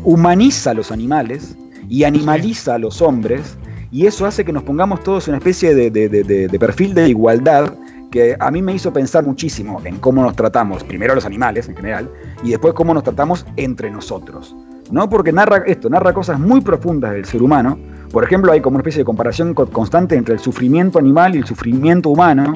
humaniza 0.03 0.69
a 0.69 0.73
los 0.75 0.91
animales 0.91 1.57
y 1.89 2.03
animaliza 2.03 2.75
a 2.75 2.77
los 2.77 3.01
hombres, 3.01 3.57
y 3.91 4.05
eso 4.05 4.25
hace 4.25 4.43
que 4.43 4.53
nos 4.53 4.63
pongamos 4.63 5.03
todos 5.03 5.27
en 5.27 5.33
una 5.33 5.37
especie 5.37 5.73
de, 5.73 6.57
perfil 6.59 6.93
de 6.93 7.09
igualdad 7.09 7.73
que 8.11 8.35
a 8.39 8.51
mí 8.51 8.61
me 8.61 8.73
hizo 8.73 8.93
pensar 8.93 9.25
muchísimo 9.25 9.81
en 9.83 9.97
cómo 9.97 10.21
nos 10.21 10.35
tratamos, 10.35 10.83
primero 10.83 11.11
a 11.11 11.15
los 11.15 11.25
animales 11.25 11.67
en 11.67 11.75
general, 11.75 12.09
y 12.43 12.51
después 12.51 12.73
cómo 12.73 12.93
nos 12.93 13.03
tratamos 13.03 13.45
entre 13.57 13.89
nosotros. 13.91 14.55
¿no? 14.91 15.09
Porque 15.09 15.33
narra 15.33 15.63
esto, 15.65 15.89
narra 15.89 16.13
cosas 16.13 16.39
muy 16.39 16.61
profundas 16.61 17.11
del 17.11 17.25
ser 17.25 17.43
humano. 17.43 17.77
Por 18.11 18.23
ejemplo, 18.23 18.53
hay 18.53 18.61
como 18.61 18.75
una 18.75 18.81
especie 18.81 18.99
de 18.99 19.05
comparación 19.05 19.53
constante 19.53 20.15
entre 20.15 20.35
el 20.35 20.39
sufrimiento 20.39 20.99
animal 20.99 21.35
y 21.35 21.39
el 21.39 21.45
sufrimiento 21.45 22.09
humano, 22.09 22.53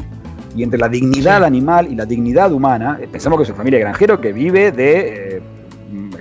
y 0.56 0.63
entre 0.63 0.80
la 0.80 0.89
dignidad 0.89 1.44
animal 1.44 1.88
y 1.91 1.96
la 1.96 2.06
dignidad 2.06 2.52
humana. 2.52 3.00
Pensamos 3.12 3.38
que 3.38 3.44
es 3.44 3.50
una 3.50 3.58
familia 3.58 3.80
de 3.80 3.84
granjero 3.86 4.20
que 4.20 4.34
vive 4.34 4.72
de 4.72 5.38
eh, 5.38 5.41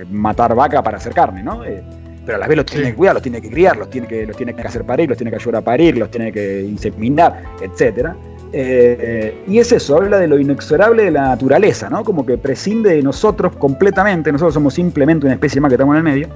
matar 0.09 0.55
vaca 0.55 0.81
para 0.81 0.97
hacer 0.97 1.13
carne, 1.13 1.43
¿no? 1.43 1.63
Eh, 1.63 1.83
pero 2.25 2.37
a 2.37 2.39
la 2.39 2.47
vez 2.47 2.57
los 2.57 2.65
tiene 2.65 2.91
que 2.91 2.95
cuidar, 2.95 3.15
los 3.15 3.23
tiene 3.23 3.41
que 3.41 3.49
criar, 3.49 3.77
los 3.77 3.89
tiene 3.89 4.07
que, 4.07 4.25
los 4.25 4.37
tiene 4.37 4.53
que 4.53 4.61
hacer 4.61 4.83
parir, 4.83 5.09
los 5.09 5.17
tiene 5.17 5.31
que 5.31 5.37
ayudar 5.37 5.55
a 5.57 5.61
parir, 5.61 5.97
los 5.97 6.11
tiene 6.11 6.31
que 6.31 6.61
inseminar, 6.61 7.43
etc. 7.61 8.09
Eh, 8.53 9.43
y 9.47 9.59
es 9.59 9.71
eso, 9.71 9.97
habla 9.97 10.19
de 10.19 10.27
lo 10.27 10.39
inexorable 10.39 11.05
de 11.05 11.11
la 11.11 11.29
naturaleza, 11.29 11.89
¿no? 11.89 12.03
Como 12.03 12.25
que 12.25 12.37
prescinde 12.37 12.95
de 12.95 13.01
nosotros 13.01 13.55
completamente, 13.57 14.31
nosotros 14.31 14.53
somos 14.53 14.73
simplemente 14.73 15.25
una 15.25 15.33
especie 15.33 15.61
más 15.61 15.69
que 15.69 15.75
estamos 15.75 15.93
en 15.93 15.97
el 15.97 16.03
medio. 16.03 16.27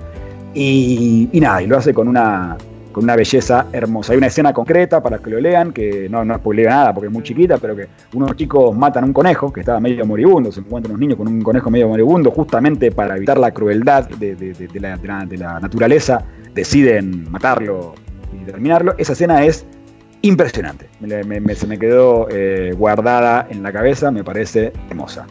y 0.54 1.30
nada, 1.34 1.62
y 1.62 1.68
lo 1.68 1.78
hace 1.78 1.94
con 1.94 2.08
una, 2.08 2.58
con 2.96 3.04
una 3.04 3.18
belleza 3.18 3.66
hermosa. 3.74 4.14
Hay 4.14 4.18
una 4.20 4.28
escena 4.28 4.54
concreta 4.54 5.04
para 5.04 5.18
que 5.18 5.30
lo 5.30 5.38
lean, 5.38 5.74
que 5.74 6.08
no, 6.10 6.24
no 6.24 6.38
spoileo 6.38 6.70
nada 6.70 6.94
porque 6.94 7.08
es 7.08 7.14
muy 7.14 7.24
chiquita, 7.24 7.58
pero 7.58 7.76
que 7.76 7.90
unos 8.14 8.38
chicos 8.38 8.74
matan 8.74 9.04
a 9.04 9.08
un 9.08 9.12
conejo 9.12 9.52
que 9.52 9.60
estaba 9.60 9.82
medio 9.82 10.06
moribundo, 10.06 10.50
se 10.50 10.62
encuentran 10.62 10.92
unos 10.92 11.02
niños 11.02 11.18
con 11.18 11.28
un 11.28 11.42
conejo 11.42 11.70
medio 11.70 11.90
moribundo, 11.90 12.32
justamente 12.32 12.94
para 12.94 13.18
evitar 13.18 13.38
la 13.38 13.52
crueldad 13.52 14.08
de, 14.08 14.80
la, 14.80 15.60
naturaleza, 15.60 16.24
deciden 16.54 17.30
matarlo 17.30 17.96
y 18.32 18.46
terminarlo. 18.46 18.96
Esa 18.98 19.12
escena 19.12 19.44
es 19.44 19.66
impresionante, 20.22 20.88
se 21.54 21.68
me 21.68 21.78
quedó 21.78 22.30
eh, 22.32 22.74
guardada 22.78 23.46
en 23.50 23.62
la 23.62 23.74
cabeza, 23.74 24.10
me 24.10 24.24
parece 24.24 24.72
hermosa. 24.90 25.28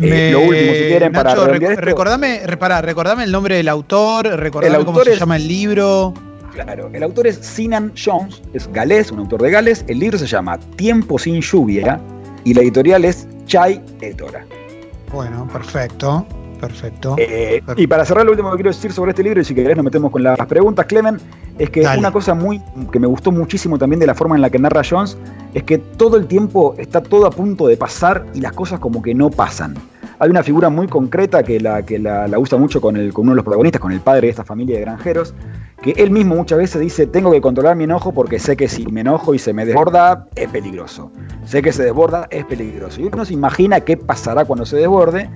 Eh, 0.00 0.30
lo 0.32 0.40
último, 0.40 0.72
si 0.72 0.84
quieren, 0.88 1.12
para 1.12 1.34
recordame, 1.34 2.46
recordame 2.46 3.24
el 3.24 3.30
nombre 3.30 3.56
del 3.56 3.68
autor, 3.68 4.24
recordame 4.24 4.82
cómo 4.86 5.04
se 5.04 5.16
llama 5.16 5.36
el 5.36 5.46
libro. 5.46 6.14
Claro, 6.54 6.88
el 6.92 7.02
autor 7.02 7.26
es 7.26 7.36
Sinan 7.36 7.92
Jones, 7.96 8.40
es 8.52 8.70
galés, 8.72 9.10
un 9.10 9.18
autor 9.18 9.42
de 9.42 9.50
Gales. 9.50 9.84
El 9.88 9.98
libro 9.98 10.16
se 10.16 10.26
llama 10.26 10.56
Tiempo 10.76 11.18
sin 11.18 11.40
lluvia 11.40 12.00
y 12.44 12.54
la 12.54 12.62
editorial 12.62 13.04
es 13.04 13.26
Chai 13.46 13.82
Editora. 14.00 14.46
Bueno, 15.12 15.48
perfecto. 15.52 16.24
Perfecto, 16.60 17.16
eh, 17.18 17.60
Y 17.76 17.86
para 17.86 18.06
cerrar, 18.06 18.24
lo 18.24 18.30
último 18.30 18.50
que 18.52 18.56
quiero 18.56 18.70
decir 18.70 18.90
sobre 18.92 19.10
este 19.10 19.22
libro, 19.22 19.40
y 19.40 19.44
si 19.44 19.54
querés 19.54 19.76
nos 19.76 19.84
metemos 19.84 20.10
con 20.10 20.22
las 20.22 20.38
preguntas, 20.46 20.86
Clemen, 20.86 21.18
es 21.58 21.68
que 21.68 21.84
una 21.98 22.10
cosa 22.10 22.32
muy 22.34 22.62
que 22.90 22.98
me 22.98 23.06
gustó 23.06 23.32
muchísimo 23.32 23.76
también 23.76 24.00
de 24.00 24.06
la 24.06 24.14
forma 24.14 24.36
en 24.36 24.40
la 24.40 24.48
que 24.48 24.58
narra 24.58 24.82
Jones, 24.88 25.18
es 25.52 25.62
que 25.64 25.76
todo 25.76 26.16
el 26.16 26.26
tiempo 26.26 26.74
está 26.78 27.02
todo 27.02 27.26
a 27.26 27.30
punto 27.30 27.66
de 27.66 27.76
pasar 27.76 28.24
y 28.32 28.40
las 28.40 28.52
cosas 28.52 28.80
como 28.80 29.02
que 29.02 29.14
no 29.14 29.30
pasan. 29.30 29.74
Hay 30.20 30.30
una 30.30 30.42
figura 30.42 30.70
muy 30.70 30.86
concreta 30.86 31.42
que 31.42 31.60
la, 31.60 31.84
que 31.84 31.98
la, 31.98 32.30
usa 32.38 32.56
mucho 32.56 32.80
con, 32.80 32.96
el, 32.96 33.12
con 33.12 33.24
uno 33.24 33.32
de 33.32 33.36
los 33.36 33.44
protagonistas, 33.44 33.82
con 33.82 33.92
el 33.92 34.00
padre 34.00 34.28
de 34.28 34.30
esta 34.30 34.44
familia 34.44 34.76
de 34.76 34.82
granjeros, 34.82 35.34
que 35.84 35.90
él 36.02 36.10
mismo 36.10 36.34
muchas 36.34 36.56
veces 36.56 36.80
dice, 36.80 37.06
tengo 37.06 37.30
que 37.30 37.42
controlar 37.42 37.76
mi 37.76 37.84
enojo 37.84 38.10
porque 38.10 38.38
sé 38.38 38.56
que 38.56 38.68
si 38.68 38.86
me 38.86 39.02
enojo 39.02 39.34
y 39.34 39.38
se 39.38 39.52
me 39.52 39.66
desborda, 39.66 40.26
es 40.34 40.48
peligroso. 40.48 41.12
Sé 41.44 41.60
que 41.60 41.72
se 41.72 41.84
desborda, 41.84 42.26
es 42.30 42.42
peligroso. 42.46 43.02
Y 43.02 43.04
uno 43.04 43.22
se 43.22 43.34
imagina 43.34 43.80
qué 43.80 43.98
pasará 43.98 44.46
cuando 44.46 44.64
se 44.64 44.78
desborde. 44.78 45.28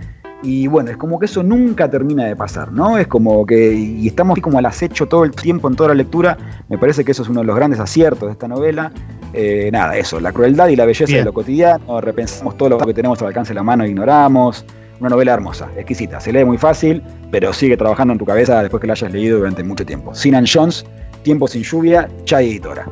Y 0.42 0.66
bueno, 0.66 0.90
es 0.90 0.96
como 0.96 1.18
que 1.18 1.26
eso 1.26 1.42
nunca 1.42 1.90
termina 1.90 2.24
de 2.24 2.34
pasar, 2.34 2.72
¿no? 2.72 2.96
Es 2.96 3.08
como 3.08 3.44
que, 3.44 3.74
y 3.74 4.06
estamos 4.06 4.38
como 4.38 4.58
al 4.58 4.64
acecho 4.64 5.04
todo 5.04 5.24
el 5.24 5.32
tiempo 5.32 5.68
en 5.68 5.76
toda 5.76 5.90
la 5.90 5.96
lectura, 5.96 6.38
me 6.68 6.78
parece 6.78 7.04
que 7.04 7.12
eso 7.12 7.24
es 7.24 7.28
uno 7.28 7.40
de 7.40 7.46
los 7.46 7.56
grandes 7.56 7.78
aciertos 7.78 8.28
de 8.28 8.32
esta 8.32 8.48
novela. 8.48 8.90
Eh, 9.34 9.68
nada, 9.70 9.98
eso, 9.98 10.18
la 10.18 10.32
crueldad 10.32 10.68
y 10.68 10.76
la 10.76 10.86
belleza 10.86 11.14
de 11.14 11.24
lo 11.24 11.34
cotidiano, 11.34 12.00
repensamos 12.00 12.56
todo 12.56 12.70
lo 12.70 12.78
que 12.78 12.94
tenemos 12.94 13.20
al 13.20 13.28
alcance 13.28 13.50
de 13.50 13.56
la 13.56 13.64
mano 13.64 13.84
e 13.84 13.88
ignoramos, 13.88 14.64
una 15.00 15.10
novela 15.10 15.34
hermosa, 15.34 15.68
exquisita, 15.76 16.20
se 16.20 16.32
lee 16.32 16.44
muy 16.44 16.58
fácil, 16.58 17.02
pero 17.30 17.52
sigue 17.52 17.76
trabajando 17.76 18.12
en 18.12 18.18
tu 18.18 18.24
cabeza 18.24 18.60
después 18.62 18.80
que 18.80 18.86
la 18.86 18.94
hayas 18.94 19.12
leído 19.12 19.38
durante 19.38 19.62
mucho 19.62 19.84
tiempo. 19.86 20.14
Sinan 20.14 20.44
Jones, 20.52 20.84
Tiempo 21.22 21.48
sin 21.48 21.62
lluvia, 21.62 22.08
Chai 22.24 22.48
Editora. 22.48 22.88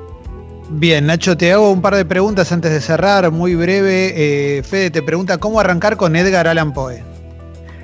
Bien, 0.71 1.07
Nacho, 1.07 1.37
te 1.37 1.53
hago 1.53 1.71
un 1.71 1.81
par 1.81 1.95
de 1.95 2.05
preguntas 2.05 2.51
antes 2.51 2.73
de 2.73 2.81
cerrar, 2.81 3.31
muy 3.31 3.55
breve. 3.55 4.13
Eh, 4.17 4.63
Fede 4.63 4.91
te 4.91 5.03
pregunta, 5.03 5.39
¿cómo 5.39 5.61
arrancar 5.61 5.97
con 5.97 6.17
Edgar 6.17 6.49
Allan 6.49 6.73
Poe? 6.73 7.03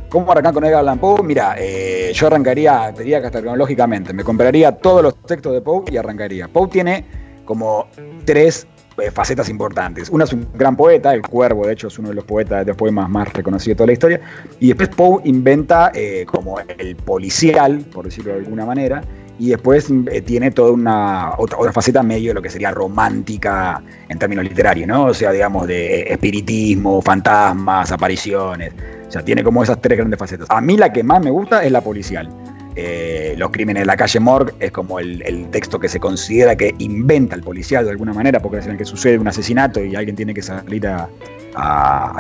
¿Cómo 0.09 0.31
arrancar 0.33 0.53
con 0.53 0.65
Edgar 0.65 0.81
Allan 0.81 0.99
Poe? 0.99 1.23
Mira, 1.23 1.55
eh, 1.59 2.11
yo 2.13 2.27
arrancaría, 2.27 2.93
te 2.93 3.03
diría 3.03 3.21
que 3.21 3.27
hasta 3.27 3.41
cronológicamente, 3.41 4.13
me 4.13 4.25
compraría 4.25 4.73
todos 4.73 5.03
los 5.03 5.15
textos 5.23 5.53
de 5.53 5.61
Poe 5.61 5.85
y 5.91 5.97
arrancaría. 5.97 6.49
Poe 6.49 6.69
tiene 6.69 7.07
como 7.45 7.87
tres 8.25 8.67
facetas 9.13 9.49
importantes. 9.49 10.11
Una 10.11 10.25
es 10.25 10.33
un 10.33 10.47
gran 10.55 10.77
poeta, 10.77 11.15
el 11.15 11.23
Cuervo, 11.23 11.67
de 11.67 11.73
hecho, 11.73 11.89
es 11.89 11.99
uno 11.99 12.11
de 12.11 12.15
los 12.15 12.25
poetas 12.25 12.65
de 12.67 12.75
poemas 12.75 13.09
más 13.09 13.33
reconocidos 13.33 13.75
de 13.75 13.77
toda 13.77 13.87
la 13.87 13.93
historia. 13.93 14.21
Y 14.61 14.69
después 14.69 14.89
Poe 14.91 15.21
inventa 15.25 15.91
eh, 15.95 16.25
como 16.27 16.59
el 16.61 16.97
policial, 16.97 17.85
por 17.93 18.05
decirlo 18.05 18.33
de 18.33 18.41
alguna 18.41 18.65
manera, 18.65 19.03
y 19.39 19.49
después 19.49 19.89
eh, 20.11 20.21
tiene 20.23 20.51
toda 20.51 20.73
una 20.73 21.33
otra, 21.39 21.59
otra, 21.59 21.73
faceta 21.73 22.03
medio 22.03 22.35
lo 22.35 22.43
que 22.43 22.51
sería 22.51 22.71
romántica 22.71 23.83
en 24.09 24.19
términos 24.19 24.45
literarios, 24.45 24.87
¿no? 24.87 25.07
O 25.07 25.15
sea, 25.15 25.33
digamos, 25.33 25.67
de 25.67 26.03
espiritismo, 26.03 27.01
fantasmas, 27.03 27.91
apariciones. 27.91 28.73
O 29.09 29.11
sea, 29.11 29.25
tiene 29.25 29.43
como 29.43 29.63
esas 29.63 29.81
tres 29.81 29.99
grandes 29.99 30.19
facetas. 30.19 30.47
A 30.51 30.61
mí 30.61 30.77
la 30.77 30.93
que 30.93 31.03
más 31.03 31.23
me 31.23 31.31
gusta 31.31 31.65
es 31.65 31.73
la 31.73 31.81
policial. 31.81 32.29
Eh, 32.75 33.35
los 33.37 33.51
crímenes 33.51 33.83
de 33.83 33.87
la 33.87 33.97
calle 33.97 34.19
Morgue 34.19 34.55
es 34.59 34.71
como 34.71 34.99
el, 34.99 35.49
texto 35.51 35.79
que 35.79 35.89
se 35.89 36.01
considera 36.01 36.57
que 36.57 36.75
inventa 36.79 37.37
el 37.37 37.43
policial 37.43 37.85
de 37.85 37.91
alguna 37.91 38.15
manera, 38.15 38.41
porque 38.41 38.59
es 38.59 38.65
en 38.67 38.73
el 38.73 38.79
que 38.79 38.85
sucede 38.85 39.19
un 39.19 39.29
asesinato 39.29 39.85
y 39.85 39.95
alguien 39.95 40.17
tiene 40.17 40.33
que 40.33 40.43
salir 40.43 40.87
a, 40.87 41.09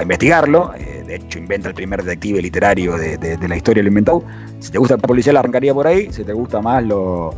investigarlo. 0.02 0.72
Eh, 0.76 1.04
de 1.06 1.16
hecho, 1.16 1.38
inventa 1.38 1.68
el 1.68 1.74
primer 1.74 2.02
detective 2.02 2.42
literario 2.42 2.96
de, 2.98 3.38
la 3.48 3.56
historia, 3.56 3.82
lo 3.82 3.88
inventó. 3.88 4.22
Si 4.58 4.70
te 4.70 4.78
gusta 4.78 4.96
el 4.96 5.00
policial, 5.00 5.36
arrancaría 5.36 5.72
por 5.72 5.86
ahí. 5.86 6.12
Si 6.12 6.22
te 6.22 6.34
gusta 6.34 6.60
más 6.60 6.84
lo, 6.84 7.34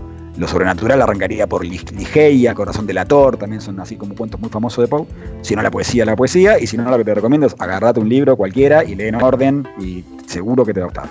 sobrenatural, 0.46 1.00
arrancaría 1.00 1.46
por 1.46 1.64
Ligeia, 1.64 2.52
Corazón 2.54 2.86
delator, 2.86 3.36
también 3.36 3.60
son 3.60 3.78
así 3.78 3.94
como 3.94 4.16
cuentos 4.16 4.40
muy 4.40 4.50
famosos 4.50 4.82
de 4.82 4.88
Poe. 4.88 5.06
Si 5.42 5.54
no, 5.54 5.62
la 5.62 5.70
poesía, 5.70 6.04
la 6.04 6.16
poesía. 6.16 6.58
Y 6.58 6.66
si 6.66 6.76
no, 6.76 6.90
lo 6.90 6.98
que 6.98 7.04
te 7.04 7.14
recomiendo 7.14 7.46
es 7.46 7.54
agarrate 7.60 8.00
un 8.00 8.08
libro 8.08 8.36
cualquiera 8.36 8.82
y 8.82 8.96
lee 8.96 9.06
en 9.06 9.14
orden 9.14 9.68
y 9.78 10.04
seguro 10.26 10.64
que 10.64 10.74
te 10.74 10.80
va 10.80 10.86
a 10.86 10.88
gustar. 10.88 11.08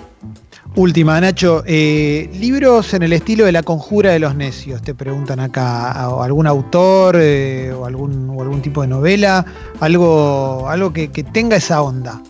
Última, 0.76 1.20
Nacho. 1.20 1.62
Eh, 1.66 2.28
libros 2.40 2.94
en 2.94 3.04
el 3.04 3.12
estilo 3.12 3.44
de 3.44 3.52
La 3.52 3.62
Conjura 3.62 4.10
de 4.10 4.18
los 4.18 4.34
Necios, 4.34 4.82
te 4.82 4.92
preguntan 4.92 5.38
acá. 5.38 5.92
¿Algún 5.92 6.48
autor 6.48 7.16
eh, 7.16 7.72
o, 7.72 7.86
algún, 7.86 8.28
o 8.30 8.42
algún 8.42 8.60
tipo 8.60 8.82
de 8.82 8.88
novela? 8.88 9.46
Algo, 9.78 10.68
algo 10.68 10.92
que, 10.92 11.12
que 11.12 11.22
tenga 11.22 11.56
esa 11.56 11.80
onda. 11.80 12.20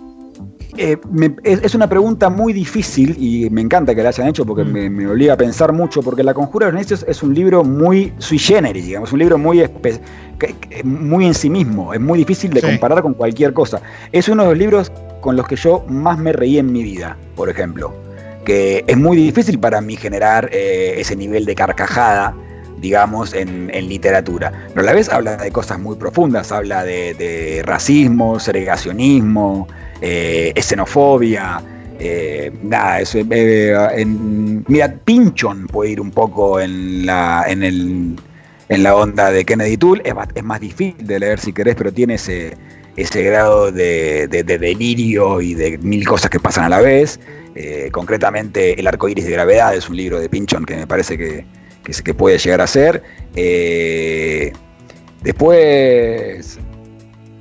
Eh, 0.77 0.99
me, 1.11 1.35
es, 1.43 1.63
es, 1.63 1.75
una 1.75 1.89
pregunta 1.89 2.29
muy 2.29 2.53
difícil 2.53 3.17
y 3.19 3.49
me 3.49 3.63
encanta 3.63 3.95
que 3.95 4.03
la 4.03 4.11
hayan 4.11 4.27
hecho 4.27 4.45
porque 4.45 4.65
mm. 4.65 4.73
me, 4.73 4.91
me, 4.91 5.07
obliga 5.07 5.33
a 5.35 5.37
pensar 5.39 5.73
mucho, 5.73 6.03
porque 6.03 6.23
La 6.23 6.35
Conjura 6.35 6.67
de 6.67 6.73
los 6.73 6.81
Necios 6.83 7.05
es 7.09 7.23
un 7.23 7.33
libro 7.33 7.65
muy 7.65 8.13
sui 8.19 8.39
generis, 8.39 8.85
digamos, 8.85 9.11
un 9.13 9.21
libro 9.21 9.39
muy, 9.39 9.65
muy 10.85 11.27
en 11.27 11.35
sí 11.35 11.49
mismo, 11.49 11.95
es 11.95 12.01
muy 12.01 12.19
difícil 12.19 12.51
de 12.51 12.61
sí. 12.61 12.67
comparar 12.67 13.01
con 13.01 13.15
cualquier 13.15 13.55
cosa. 13.55 13.81
Es 14.13 14.29
uno 14.29 14.43
de 14.43 14.49
los 14.51 14.59
libros 14.59 14.93
con 15.23 15.37
los 15.37 15.47
que 15.47 15.57
yo 15.57 15.83
más 15.89 16.19
me 16.19 16.33
reí 16.35 16.59
en 16.59 16.71
mi 16.71 16.83
vida, 16.83 17.17
por 17.37 17.49
ejemplo 17.49 18.04
que 18.45 18.85
es 18.87 18.97
muy 18.97 19.17
difícil 19.17 19.59
para 19.59 19.81
mí 19.81 19.97
generar 19.97 20.49
eh, 20.53 20.95
ese 20.99 21.17
nivel 21.17 21.45
de 21.45 21.55
carcajada, 21.55 22.37
digamos, 22.79 23.33
en, 23.35 23.69
literatura. 23.89 24.53
Pero 24.69 24.81
a 24.81 24.85
la 24.85 24.93
vez 24.93 25.09
habla 25.09 25.37
de 25.37 25.51
cosas 25.51 25.79
muy 25.79 25.97
profundas, 25.97 26.53
habla 26.53 26.85
de, 26.85 27.63
racismo, 27.65 28.39
segregacionismo, 28.39 29.67
eh, 30.01 30.53
xenofobia. 30.61 31.63
Eh, 31.99 32.53
nada, 32.63 33.01
eso, 33.01 33.19
en, 33.19 34.65
mira, 34.69 34.95
Pinchon 35.05 35.67
puede 35.67 35.93
ir 35.93 36.01
un 36.01 36.11
poco 36.11 36.61
en 36.61 37.07
la, 37.07 37.45
en, 37.47 37.63
el, 37.63 38.17
en 38.69 38.83
la 38.83 38.97
onda 38.97 39.31
de 39.31 39.45
Kennedy 39.45 39.77
Toole, 39.77 40.03
es, 40.05 40.13
es 40.35 40.45
más 40.45 40.61
difícil 40.61 41.07
de 41.07 41.21
leer 41.21 41.39
si 41.39 41.53
querés, 41.53 41.77
pero 41.77 41.93
tiene 41.93 42.15
ese, 42.15 42.57
ese 42.97 43.23
grado 43.23 43.73
de, 43.73 44.29
de, 44.29 44.43
de, 44.45 44.59
delirio 44.59 45.41
y 45.41 45.55
de 45.55 45.79
mil 45.79 46.07
cosas 46.07 46.31
que 46.31 46.41
pasan 46.41 46.65
a 46.65 46.69
la 46.69 46.81
vez. 46.81 47.19
Eh, 47.55 47.89
concretamente, 47.93 48.79
El 48.79 48.87
arco 48.87 49.09
iris 49.09 49.25
de 49.25 49.33
gravedad 49.33 49.75
es 49.75 49.89
un 49.89 49.97
libro 49.97 50.19
de 50.19 50.29
Pinchon 50.29 50.65
que 50.65 50.77
me 50.77 50.87
parece 50.87 51.17
que, 51.17 51.45
que, 51.85 52.15
puede 52.15 52.39
llegar 52.39 52.61
a 52.61 52.67
ser. 52.67 53.03
Eh, 53.37 54.53
después. 55.23 56.59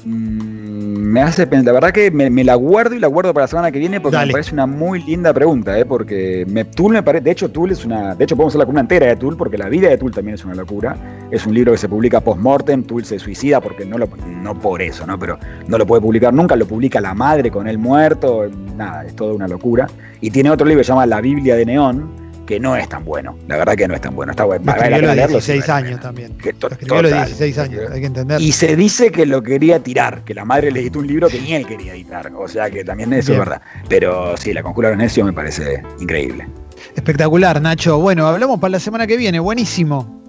Mmm, 0.06 0.53
me 0.84 1.22
hace 1.22 1.48
pensar, 1.48 1.68
la 1.68 1.74
verdad 1.74 1.92
que 1.92 2.12
me, 2.12 2.30
me, 2.30 2.44
la 2.44 2.56
guardo 2.56 2.96
y 2.96 3.00
la 3.00 3.08
guardo 3.08 3.34
para 3.34 3.46
la 3.46 3.48
semana 3.48 3.72
que 3.72 3.80
viene 3.80 4.02
porque 4.02 4.18
Dale. 4.18 4.28
me 4.28 4.32
parece 4.34 4.54
una 4.54 4.66
muy 4.66 5.02
linda 5.02 5.34
pregunta, 5.34 5.78
¿eh? 5.78 5.86
porque 5.86 6.46
me, 6.48 6.66
Tool 6.66 6.94
me 6.94 7.04
parece, 7.04 7.24
de 7.24 7.32
hecho 7.32 7.50
Tool 7.50 7.72
es 7.72 7.86
una, 7.86 8.16
de 8.16 8.24
hecho 8.24 8.36
podemos 8.36 8.52
hacer 8.52 8.60
la 8.60 8.66
columna 8.66 8.82
entera 8.82 9.08
de 9.08 9.16
Tool 9.16 9.38
porque 9.38 9.58
la 9.58 9.70
vida 9.70 9.90
de 9.90 9.98
Tool 9.98 10.12
también 10.12 10.36
es 10.36 10.46
una 10.46 10.56
locura, 10.56 10.96
es 11.32 11.46
un 11.46 11.54
libro 11.54 11.72
que 11.72 11.78
se 11.78 11.90
publica 11.90 12.22
post-mortem, 12.22 12.84
Tool 12.84 13.06
se 13.06 13.20
suicida 13.20 13.62
porque 13.62 13.86
no 13.86 13.98
lo, 13.98 14.10
no 14.42 14.60
por 14.60 14.82
eso, 14.82 15.06
¿no? 15.08 15.18
pero 15.18 15.38
no 15.68 15.78
lo 15.78 15.86
puede 15.86 16.02
publicar 16.02 16.34
nunca, 16.34 16.56
lo 16.56 16.66
publica 16.66 17.00
la 17.02 17.14
madre 17.14 17.50
con 17.50 17.68
él 17.68 17.78
muerto, 17.78 18.48
nada, 18.76 19.06
es 19.06 19.16
toda 19.16 19.34
una 19.34 19.48
locura, 19.48 19.88
y 20.22 20.32
tiene 20.32 20.50
otro 20.50 20.66
libro 20.66 20.80
que 20.80 20.86
se 20.86 20.92
llama 20.92 21.06
La 21.06 21.22
Biblia 21.22 21.56
de 21.56 21.66
Neón, 21.66 22.23
que 22.46 22.60
no 22.60 22.76
es 22.76 22.90
tan 22.90 23.06
bueno. 23.06 23.38
La 23.48 23.58
verdad 23.58 23.76
que 23.76 23.88
no 23.88 23.94
es 23.94 24.02
tan 24.02 24.16
bueno. 24.16 24.32
Está 24.32 24.44
bueno. 24.44 24.66
Lo 24.66 24.72
escribió 24.72 25.12
a 25.12 25.16
los 25.16 25.30
16 25.30 25.70
años 25.70 26.00
también. 26.02 26.38
Que 26.38 26.54
to, 26.54 26.68
lo 26.70 26.74
escribió 26.74 27.00
a 27.00 27.02
los 27.02 27.12
16 27.12 27.58
años, 27.58 27.92
hay 27.92 28.02
que 28.02 28.08
entender. 28.08 28.42
Y 28.42 28.52
se 28.52 28.76
dice 28.76 29.12
que 29.12 29.26
lo 29.26 29.42
quería 29.42 29.80
tirar, 29.80 30.24
que 30.24 30.34
la 30.34 30.46
madre 30.46 30.72
le 30.72 30.82
editó 30.82 31.00
un 31.00 31.08
libro 31.08 31.30
que 31.30 31.40
ni 31.40 31.54
él 31.54 31.66
quería 31.66 31.94
editar. 31.94 32.32
O 32.36 32.48
sea 32.48 32.70
que 32.70 32.84
también 32.84 33.14
eso 33.14 33.32
Bien. 33.32 33.42
es 33.42 33.50
verdad. 33.50 33.62
Pero 33.90 34.36
sí, 34.38 34.54
la 34.54 34.64
conjura 34.64 34.90
de 34.90 34.96
los 34.96 35.04
necios 35.04 35.26
me 35.26 35.34
parece 35.34 35.82
increíble. 36.00 36.48
Espectacular, 36.96 37.62
Nacho. 37.62 38.00
Bueno, 38.00 38.28
hablamos 38.28 38.60
para 38.60 38.72
la 38.72 38.80
semana 38.80 39.08
que 39.08 39.18
viene. 39.18 39.40
Buenísimo. 39.40 40.22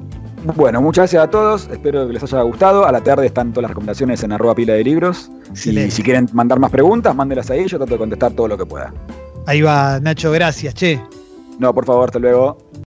Bueno, 0.57 0.83
muchas 0.83 1.05
gracias 1.05 1.25
a 1.25 1.31
todos. 1.31 1.69
Espero 1.73 2.07
que 2.07 2.13
les 2.13 2.23
haya 2.23 2.43
gustado. 2.43 2.87
A 2.87 2.93
la 2.93 3.01
tarde 3.01 3.27
están 3.27 3.53
todas 3.53 3.63
las 3.63 3.71
recomendaciones 3.71 4.23
en 4.23 4.33
arroba 4.33 4.55
pila 4.55 4.75
de 4.75 4.85
libros. 4.85 5.31
Y 5.65 5.91
si 5.91 6.03
quieren 6.03 6.29
mandar 6.33 6.59
más 6.59 6.71
preguntas, 6.71 7.15
mándelas 7.17 7.51
ahí. 7.51 7.67
Yo 7.67 7.79
trato 7.79 7.95
de 7.95 7.99
contestar 7.99 8.33
todo 8.33 8.49
lo 8.49 8.59
que 8.59 8.67
pueda. 8.67 8.93
Ahí 9.47 9.63
va, 9.63 9.99
Nacho. 10.01 10.31
Gracias, 10.33 10.75
che. 10.75 11.01
No, 11.59 11.73
por 11.73 11.85
favor, 11.85 12.07
hasta 12.07 12.19
luego. 12.19 12.59